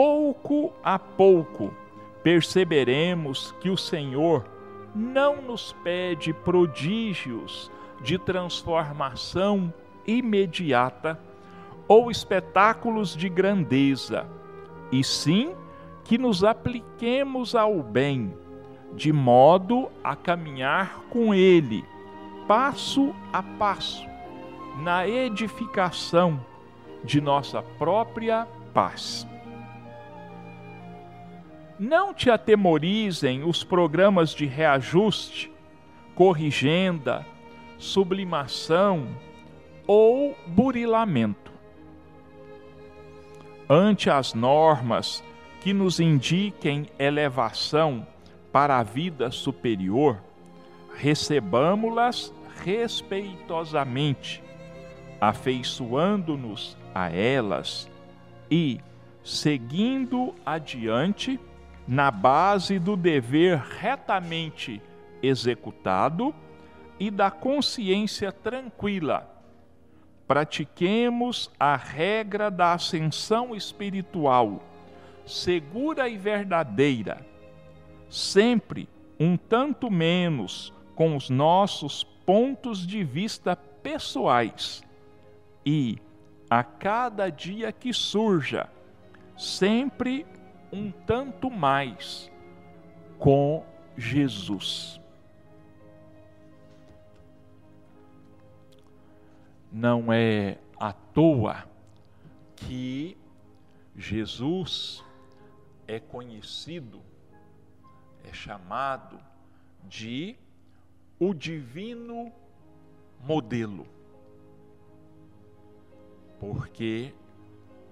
Pouco 0.01 0.71
a 0.81 0.97
pouco 0.97 1.73
perceberemos 2.23 3.53
que 3.59 3.69
o 3.69 3.75
Senhor 3.75 4.45
não 4.95 5.41
nos 5.41 5.73
pede 5.83 6.31
prodígios 6.31 7.69
de 8.01 8.17
transformação 8.17 9.73
imediata 10.07 11.19
ou 11.85 12.09
espetáculos 12.09 13.13
de 13.13 13.27
grandeza, 13.27 14.25
e 14.89 15.03
sim 15.03 15.53
que 16.05 16.17
nos 16.17 16.45
apliquemos 16.45 17.53
ao 17.53 17.83
bem, 17.83 18.33
de 18.93 19.11
modo 19.11 19.91
a 20.01 20.15
caminhar 20.15 21.01
com 21.09 21.33
Ele, 21.33 21.83
passo 22.47 23.13
a 23.33 23.43
passo, 23.43 24.07
na 24.77 25.05
edificação 25.05 26.39
de 27.03 27.19
nossa 27.19 27.61
própria 27.61 28.47
paz. 28.73 29.28
Não 31.79 32.13
te 32.13 32.29
atemorizem 32.29 33.45
os 33.45 33.63
programas 33.63 34.31
de 34.31 34.45
reajuste, 34.45 35.49
corrigenda, 36.13 37.25
sublimação 37.77 39.07
ou 39.87 40.37
burilamento. 40.45 41.53
Ante 43.69 44.09
as 44.09 44.33
normas 44.33 45.23
que 45.61 45.71
nos 45.71 46.01
indiquem 46.01 46.87
elevação 46.99 48.05
para 48.51 48.77
a 48.77 48.83
vida 48.83 49.31
superior, 49.31 50.21
recebamos-las 50.97 52.33
respeitosamente, 52.61 54.43
afeiçoando-nos 55.21 56.75
a 56.93 57.09
elas 57.09 57.89
e, 58.51 58.81
seguindo 59.23 60.35
adiante, 60.45 61.39
na 61.89 62.11
base 62.11 62.77
do 62.77 62.95
dever 62.95 63.57
retamente 63.57 64.79
executado 65.23 66.35
e 66.99 67.09
da 67.09 67.31
consciência 67.31 68.31
tranquila. 68.31 69.27
Pratiquemos 70.27 71.49
a 71.59 71.75
regra 71.75 72.51
da 72.51 72.73
ascensão 72.73 73.55
espiritual, 73.55 74.61
segura 75.25 76.07
e 76.07 76.15
verdadeira, 76.15 77.25
sempre 78.07 78.87
um 79.19 79.35
tanto 79.35 79.89
menos 79.89 80.71
com 80.93 81.15
os 81.15 81.27
nossos 81.27 82.03
pontos 82.23 82.85
de 82.85 83.03
vista 83.03 83.55
pessoais 83.55 84.83
e, 85.65 85.97
a 86.47 86.63
cada 86.63 87.31
dia 87.31 87.71
que 87.71 87.91
surja, 87.91 88.69
sempre 89.35 90.23
um 90.71 90.91
tanto 90.91 91.49
mais 91.49 92.31
com 93.17 93.65
Jesus. 93.97 94.99
Não 99.71 100.11
é 100.11 100.57
à 100.79 100.93
toa 100.93 101.67
que 102.55 103.17
Jesus 103.95 105.03
é 105.87 105.99
conhecido, 105.99 107.01
é 108.23 108.33
chamado 108.33 109.19
de 109.83 110.37
o 111.19 111.33
divino 111.33 112.31
modelo. 113.19 113.85
Porque 116.39 117.13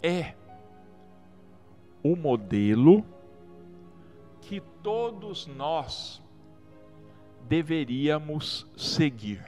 é 0.01 0.33
o 2.09 2.15
modelo 2.15 3.05
que 4.39 4.61
todos 4.81 5.45
nós 5.45 6.23
deveríamos 7.49 8.65
seguir. 8.77 9.43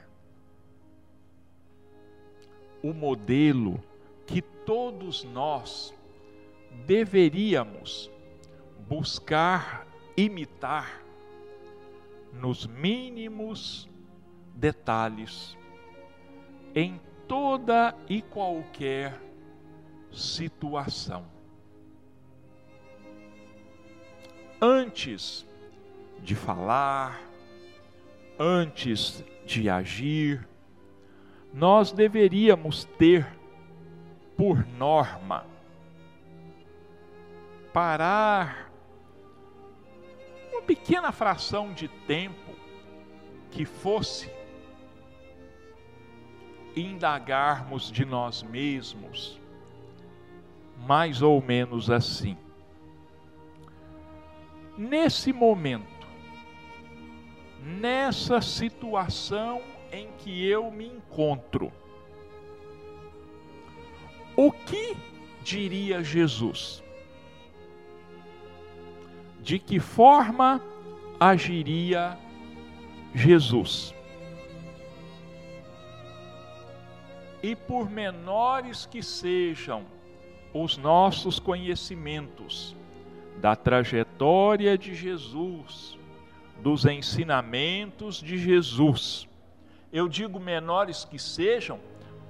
O 2.83 2.91
modelo 2.93 3.81
que 4.27 4.41
todos 4.41 5.23
nós 5.23 5.93
deveríamos 6.85 8.11
buscar 8.89 9.87
imitar 10.17 11.01
nos 12.33 12.67
mínimos 12.67 13.89
detalhes, 14.53 15.57
em 16.75 16.99
toda 17.25 17.95
e 18.09 18.21
qualquer 18.21 19.17
situação. 20.11 21.38
Antes 24.61 25.45
de 26.21 26.35
falar, 26.35 27.21
antes 28.37 29.23
de 29.45 29.69
agir, 29.69 30.47
nós 31.53 31.91
deveríamos 31.91 32.83
ter 32.83 33.27
por 34.35 34.65
norma 34.77 35.45
parar 37.73 38.71
uma 40.51 40.61
pequena 40.61 41.11
fração 41.11 41.73
de 41.73 41.87
tempo 41.87 42.53
que 43.51 43.65
fosse 43.65 44.31
indagarmos 46.75 47.91
de 47.91 48.05
nós 48.05 48.43
mesmos, 48.43 49.39
mais 50.77 51.21
ou 51.21 51.41
menos 51.41 51.89
assim: 51.89 52.37
nesse 54.79 55.33
momento, 55.33 56.07
nessa 57.61 58.39
situação 58.39 59.61
em 59.91 60.07
que 60.19 60.47
eu 60.47 60.71
me 60.71 60.87
encontro, 60.87 61.69
o 64.37 64.53
que 64.53 64.95
diria 65.43 66.01
Jesus? 66.01 66.81
De 69.41 69.59
que 69.59 69.81
forma 69.81 70.63
agiria 71.19 72.17
Jesus? 73.13 73.93
E 77.43 77.53
por 77.53 77.89
menores 77.89 78.85
que 78.85 79.03
sejam 79.03 79.85
os 80.53 80.77
nossos 80.77 81.37
conhecimentos 81.37 82.78
da 83.39 83.55
trajetória 83.55 84.77
de 84.77 84.93
Jesus, 84.93 85.97
dos 86.61 86.85
ensinamentos 86.85 88.21
de 88.21 88.37
Jesus, 88.37 89.27
eu 89.91 90.07
digo 90.07 90.39
menores 90.39 91.05
que 91.05 91.17
sejam, 91.17 91.79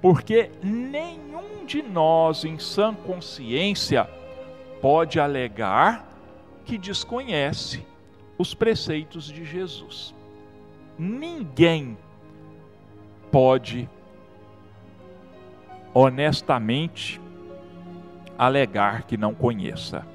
porque 0.00 0.50
nenhum 0.62 1.66
de 1.66 1.82
nós, 1.82 2.44
em 2.44 2.58
sã 2.58 2.94
consciência, 2.94 4.08
pode 4.80 5.20
alegar 5.20 6.06
que 6.64 6.78
desconhece 6.78 7.84
os 8.38 8.54
preceitos 8.54 9.26
de 9.26 9.44
Jesus. 9.44 10.14
Ninguém 10.98 11.98
pode 13.30 13.88
honestamente 15.92 17.20
alegar 18.38 19.02
que 19.02 19.16
não 19.16 19.34
conheça. 19.34 20.06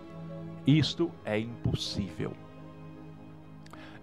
Isto 0.66 1.12
é 1.24 1.40
impossível. 1.40 2.34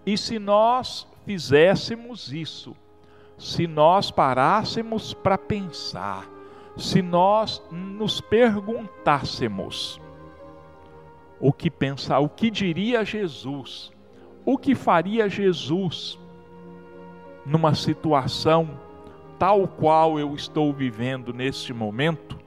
E 0.05 0.17
se 0.17 0.39
nós 0.39 1.07
fizéssemos 1.25 2.31
isso, 2.31 2.75
se 3.37 3.67
nós 3.67 4.11
parássemos 4.11 5.13
para 5.13 5.37
pensar, 5.37 6.27
se 6.77 7.01
nós 7.01 7.61
nos 7.71 8.21
perguntássemos 8.21 9.99
o 11.39 11.51
que 11.51 11.69
pensar, 11.69 12.19
o 12.19 12.29
que 12.29 12.49
diria 12.49 13.03
Jesus, 13.03 13.91
o 14.45 14.57
que 14.57 14.75
faria 14.75 15.29
Jesus 15.29 16.17
numa 17.45 17.75
situação 17.75 18.79
tal 19.37 19.67
qual 19.67 20.17
eu 20.17 20.33
estou 20.35 20.71
vivendo 20.71 21.33
neste 21.33 21.73
momento, 21.73 22.39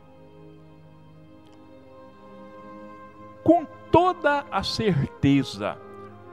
com 3.44 3.66
toda 3.96 4.44
a 4.50 4.62
certeza, 4.62 5.78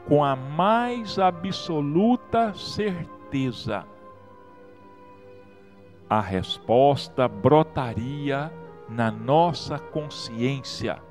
com 0.06 0.22
a 0.22 0.36
mais 0.36 1.18
absoluta 1.18 2.54
certeza, 2.54 3.86
a 6.10 6.20
resposta 6.20 7.26
brotaria 7.26 8.52
na 8.90 9.10
nossa 9.10 9.80
consciência, 9.80 11.02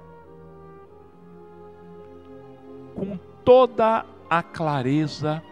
com 2.94 3.16
toda 3.42 4.04
a 4.28 4.42
clareza 4.42 5.42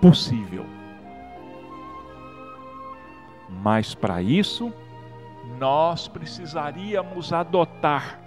possível. 0.00 0.64
Mas 3.50 3.94
para 3.94 4.22
isso, 4.22 4.72
nós 5.58 6.08
precisaríamos 6.08 7.34
adotar 7.34 8.24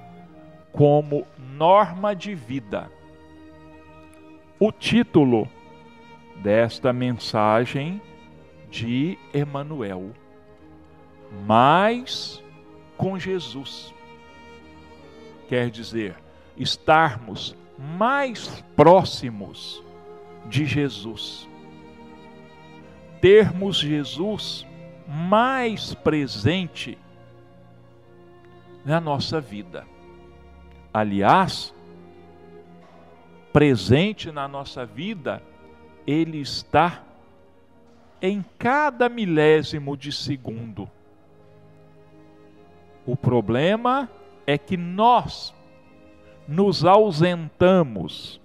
como 0.71 1.25
norma 1.57 2.15
de 2.15 2.35
vida 2.35 2.91
o 4.59 4.71
título 4.71 5.47
desta 6.37 6.91
mensagem 6.91 8.01
de 8.69 9.17
Emanuel, 9.33 10.13
mais 11.45 12.43
com 12.97 13.17
Jesus. 13.17 13.93
Quer 15.47 15.69
dizer, 15.69 16.15
estarmos 16.55 17.55
mais 17.77 18.63
próximos 18.75 19.83
de 20.47 20.65
Jesus. 20.65 21.47
Termos 23.21 23.77
Jesus 23.77 24.65
mais 25.07 25.93
presente 25.93 26.97
na 28.83 28.99
nossa 28.99 29.39
vida. 29.39 29.85
Aliás, 30.97 31.75
presente 33.53 34.31
na 34.31 34.47
nossa 34.47 34.83
vida, 34.83 35.43
ele 36.07 36.39
está 36.39 37.03
em 38.19 38.43
cada 38.57 39.07
milésimo 39.07 39.95
de 39.95 40.11
segundo. 40.11 40.89
O 43.05 43.15
problema 43.15 44.09
é 44.47 44.57
que 44.57 44.75
nós 44.75 45.53
nos 46.47 46.83
ausentamos 46.83 48.41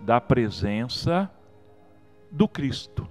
da 0.00 0.20
presença 0.20 1.30
do 2.28 2.48
Cristo. 2.48 3.06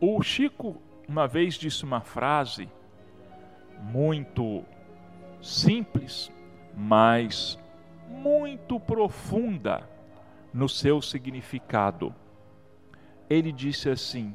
O 0.00 0.22
Chico 0.22 0.80
uma 1.06 1.28
vez 1.28 1.56
disse 1.56 1.84
uma 1.84 2.00
frase 2.00 2.66
muito 3.78 4.64
simples, 5.40 6.30
mas 6.76 7.58
muito 8.08 8.78
profunda 8.78 9.88
no 10.52 10.68
seu 10.68 11.00
significado. 11.02 12.14
Ele 13.28 13.52
disse 13.52 13.88
assim: 13.88 14.34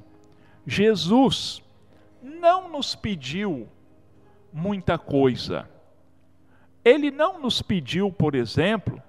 Jesus 0.65 1.61
não 2.21 2.69
nos 2.69 2.95
pediu 2.95 3.67
muita 4.51 4.97
coisa. 4.97 5.69
Ele 6.85 7.11
não 7.11 7.39
nos 7.39 7.61
pediu, 7.61 8.11
por 8.11 8.35
exemplo, 8.35 9.01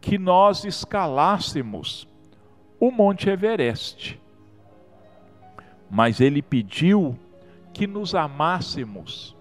que 0.00 0.18
nós 0.18 0.64
escalássemos 0.64 2.08
o 2.78 2.90
Monte 2.90 3.28
Everest 3.28 4.18
mas 5.90 6.20
ele 6.20 6.40
pediu 6.40 7.18
que 7.74 7.86
nos 7.86 8.14
amássemos 8.14 9.36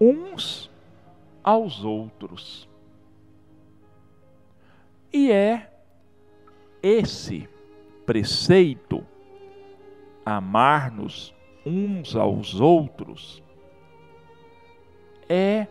uns 0.00 0.70
aos 1.44 1.84
outros. 1.84 2.66
E 5.12 5.30
é 5.30 5.70
esse 6.82 7.48
preceito, 8.04 9.06
amar-nos 10.24 11.34
uns 11.64 12.16
aos 12.16 12.60
outros, 12.60 13.42
é 15.28 15.66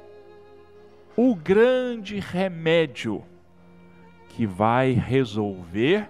o 1.15 1.36
grande 1.36 2.19
remédio 2.19 3.24
que 4.30 4.47
vai 4.47 4.93
resolver 4.93 6.09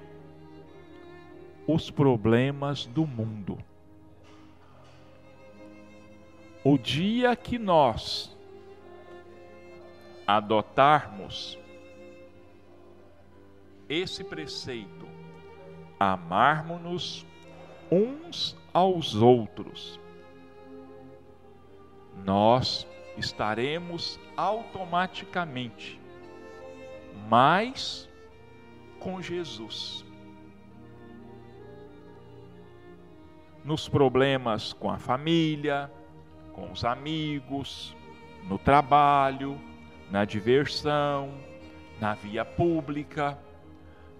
os 1.68 1.90
problemas 1.90 2.86
do 2.86 3.06
mundo. 3.06 3.58
O 6.64 6.78
dia 6.78 7.36
que 7.36 7.58
nós 7.60 8.33
adotarmos 10.28 11.58
esse 13.90 14.24
preceito, 14.24 15.08
amarmos-nos 16.00 17.26
uns 17.92 18.58
aos 18.74 19.16
outros, 19.16 20.00
nós 22.26 22.88
estaremos 23.18 24.20
automaticamente 24.36 26.00
mais 27.30 28.10
com 29.00 29.22
Jesus. 29.22 30.06
Nos 33.64 33.88
problemas 33.88 34.74
com 34.74 34.90
a 34.90 34.98
família, 34.98 35.92
com 36.54 36.72
os 36.72 36.84
amigos, 36.84 37.96
no 38.44 38.58
trabalho, 38.58 39.60
na 40.14 40.26
diversão, 40.26 41.34
na 42.00 42.14
via 42.14 42.46
pública, 42.46 43.36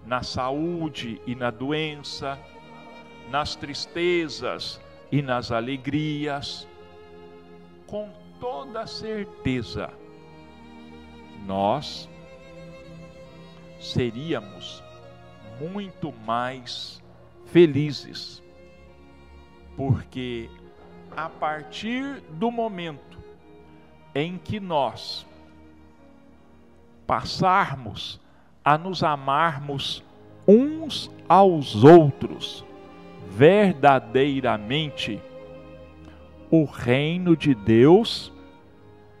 na 0.04 0.24
saúde 0.24 1.22
e 1.24 1.36
na 1.36 1.52
doença, 1.52 2.36
nas 3.30 3.54
tristezas 3.54 4.80
e 5.12 5.22
nas 5.22 5.52
alegrias, 5.52 6.66
com 7.86 8.10
toda 8.40 8.88
certeza, 8.88 9.88
nós 11.46 12.10
seríamos 13.78 14.82
muito 15.60 16.12
mais 16.26 17.00
felizes, 17.46 18.42
porque 19.76 20.50
a 21.16 21.28
partir 21.28 22.20
do 22.30 22.50
momento 22.50 23.22
em 24.12 24.36
que 24.36 24.58
nós 24.58 25.24
passarmos 27.06 28.20
a 28.64 28.78
nos 28.78 29.02
amarmos 29.02 30.02
uns 30.46 31.10
aos 31.28 31.82
outros 31.84 32.64
verdadeiramente, 33.34 35.20
o 36.50 36.64
reino 36.64 37.36
de 37.36 37.52
Deus 37.52 38.32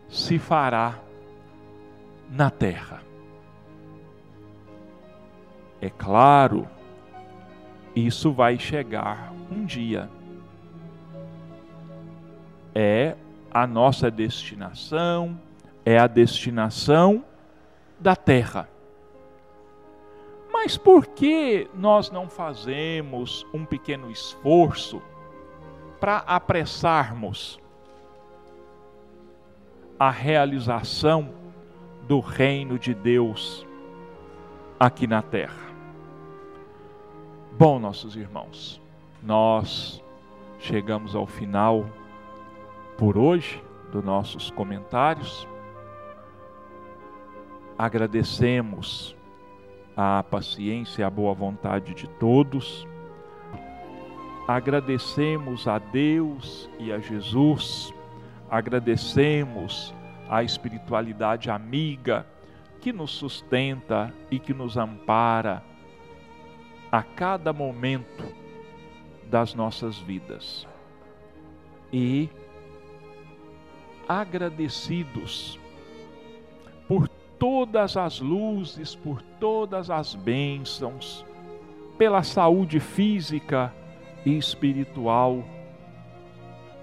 se 0.08 0.38
fará 0.38 1.00
na 2.30 2.48
terra. 2.48 3.02
É 5.80 5.90
claro, 5.90 6.68
isso 7.94 8.32
vai 8.32 8.56
chegar 8.56 9.32
um 9.50 9.64
dia. 9.64 10.08
É 12.72 13.16
a 13.52 13.66
nossa 13.66 14.08
destinação, 14.10 15.36
é 15.84 15.98
a 15.98 16.06
destinação 16.06 17.24
da 17.98 18.16
terra. 18.16 18.68
Mas 20.52 20.76
por 20.76 21.06
que 21.06 21.68
nós 21.74 22.10
não 22.10 22.28
fazemos 22.28 23.46
um 23.52 23.64
pequeno 23.64 24.10
esforço 24.10 25.02
para 26.00 26.18
apressarmos 26.18 27.60
a 29.98 30.10
realização 30.10 31.30
do 32.06 32.20
reino 32.20 32.78
de 32.78 32.94
Deus 32.94 33.66
aqui 34.78 35.06
na 35.06 35.22
terra? 35.22 35.64
Bom, 37.58 37.78
nossos 37.78 38.16
irmãos, 38.16 38.80
nós 39.22 40.02
chegamos 40.58 41.14
ao 41.14 41.26
final 41.26 41.84
por 42.96 43.18
hoje 43.18 43.62
dos 43.92 44.02
nossos 44.02 44.50
comentários. 44.50 45.46
Agradecemos 47.76 49.16
a 49.96 50.22
paciência 50.22 51.02
e 51.02 51.04
a 51.04 51.10
boa 51.10 51.34
vontade 51.34 51.94
de 51.94 52.08
todos. 52.08 52.86
Agradecemos 54.46 55.66
a 55.66 55.78
Deus 55.78 56.68
e 56.78 56.92
a 56.92 56.98
Jesus, 56.98 57.92
agradecemos 58.50 59.94
a 60.28 60.42
espiritualidade 60.42 61.50
amiga 61.50 62.26
que 62.80 62.92
nos 62.92 63.12
sustenta 63.12 64.12
e 64.30 64.38
que 64.38 64.52
nos 64.52 64.76
ampara 64.76 65.62
a 66.92 67.02
cada 67.02 67.52
momento 67.52 68.24
das 69.30 69.54
nossas 69.54 69.98
vidas. 69.98 70.68
E 71.92 72.28
agradecidos 74.06 75.58
por 76.86 77.08
todas 77.44 77.94
as 77.98 78.20
luzes, 78.20 78.94
por 78.94 79.20
todas 79.20 79.90
as 79.90 80.14
bênçãos, 80.14 81.22
pela 81.98 82.22
saúde 82.22 82.80
física 82.80 83.70
e 84.24 84.34
espiritual, 84.38 85.44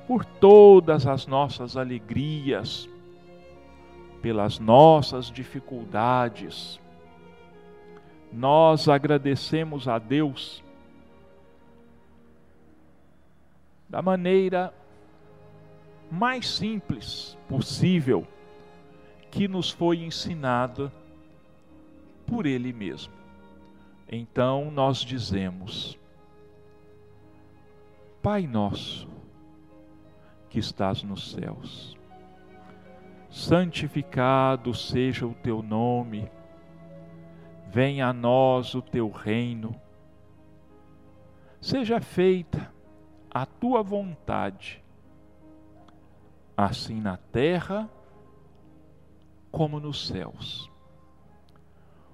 por 0.07 0.23
todas 0.23 1.07
as 1.07 1.25
nossas 1.25 1.75
alegrias, 1.75 2.87
pelas 4.21 4.59
nossas 4.59 5.31
dificuldades. 5.31 6.79
Nós 8.31 8.87
agradecemos 8.87 9.87
a 9.87 9.97
Deus 9.97 10.63
da 13.89 13.99
maneira 13.99 14.71
mais 16.11 16.47
simples 16.47 17.35
possível 17.49 18.27
que 19.31 19.47
nos 19.47 19.71
foi 19.71 20.03
ensinada 20.03 20.91
por 22.27 22.45
Ele 22.45 22.73
mesmo. 22.73 23.13
Então 24.07 24.69
nós 24.69 24.99
dizemos: 24.99 25.97
Pai 28.21 28.45
nosso, 28.45 29.07
que 30.49 30.59
estás 30.59 31.01
nos 31.01 31.31
céus, 31.31 31.97
santificado 33.29 34.73
seja 34.73 35.25
o 35.25 35.33
teu 35.33 35.63
nome, 35.63 36.29
venha 37.69 38.07
a 38.07 38.13
nós 38.13 38.75
o 38.75 38.81
teu 38.81 39.09
reino, 39.09 39.73
seja 41.61 42.01
feita 42.01 42.69
a 43.33 43.45
tua 43.45 43.81
vontade, 43.81 44.83
assim 46.57 46.99
na 46.99 47.15
terra 47.15 47.89
como 49.51 49.79
nos 49.79 50.07
céus. 50.07 50.69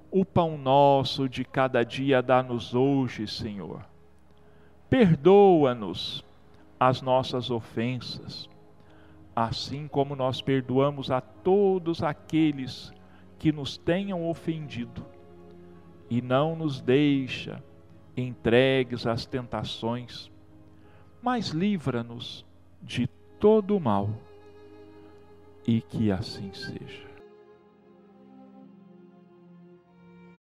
O 0.10 0.26
pão 0.26 0.58
nosso 0.58 1.30
de 1.30 1.44
cada 1.44 1.84
dia 1.84 2.22
dá-nos 2.22 2.74
hoje, 2.74 3.28
Senhor. 3.28 3.86
Perdoa-nos 4.90 6.24
as 6.80 7.02
nossas 7.02 7.52
ofensas, 7.52 8.50
assim 9.36 9.88
como 9.88 10.16
nós 10.16 10.42
perdoamos 10.42 11.12
a 11.12 11.20
todos 11.20 12.02
aqueles 12.02 12.94
que 13.38 13.52
nos 13.52 13.78
tenham 13.78 14.28
ofendido, 14.28 15.06
e 16.10 16.22
não 16.22 16.56
nos 16.56 16.82
deixa 16.82 17.62
entregues 18.16 19.06
às 19.06 19.26
tentações, 19.26 20.32
mas 21.22 21.50
livra-nos 21.50 22.46
de 22.82 23.08
todo 23.40 23.76
o 23.76 23.80
mal, 23.80 24.10
e 25.68 25.82
que 25.82 26.12
assim 26.12 26.52
seja. 26.54 27.07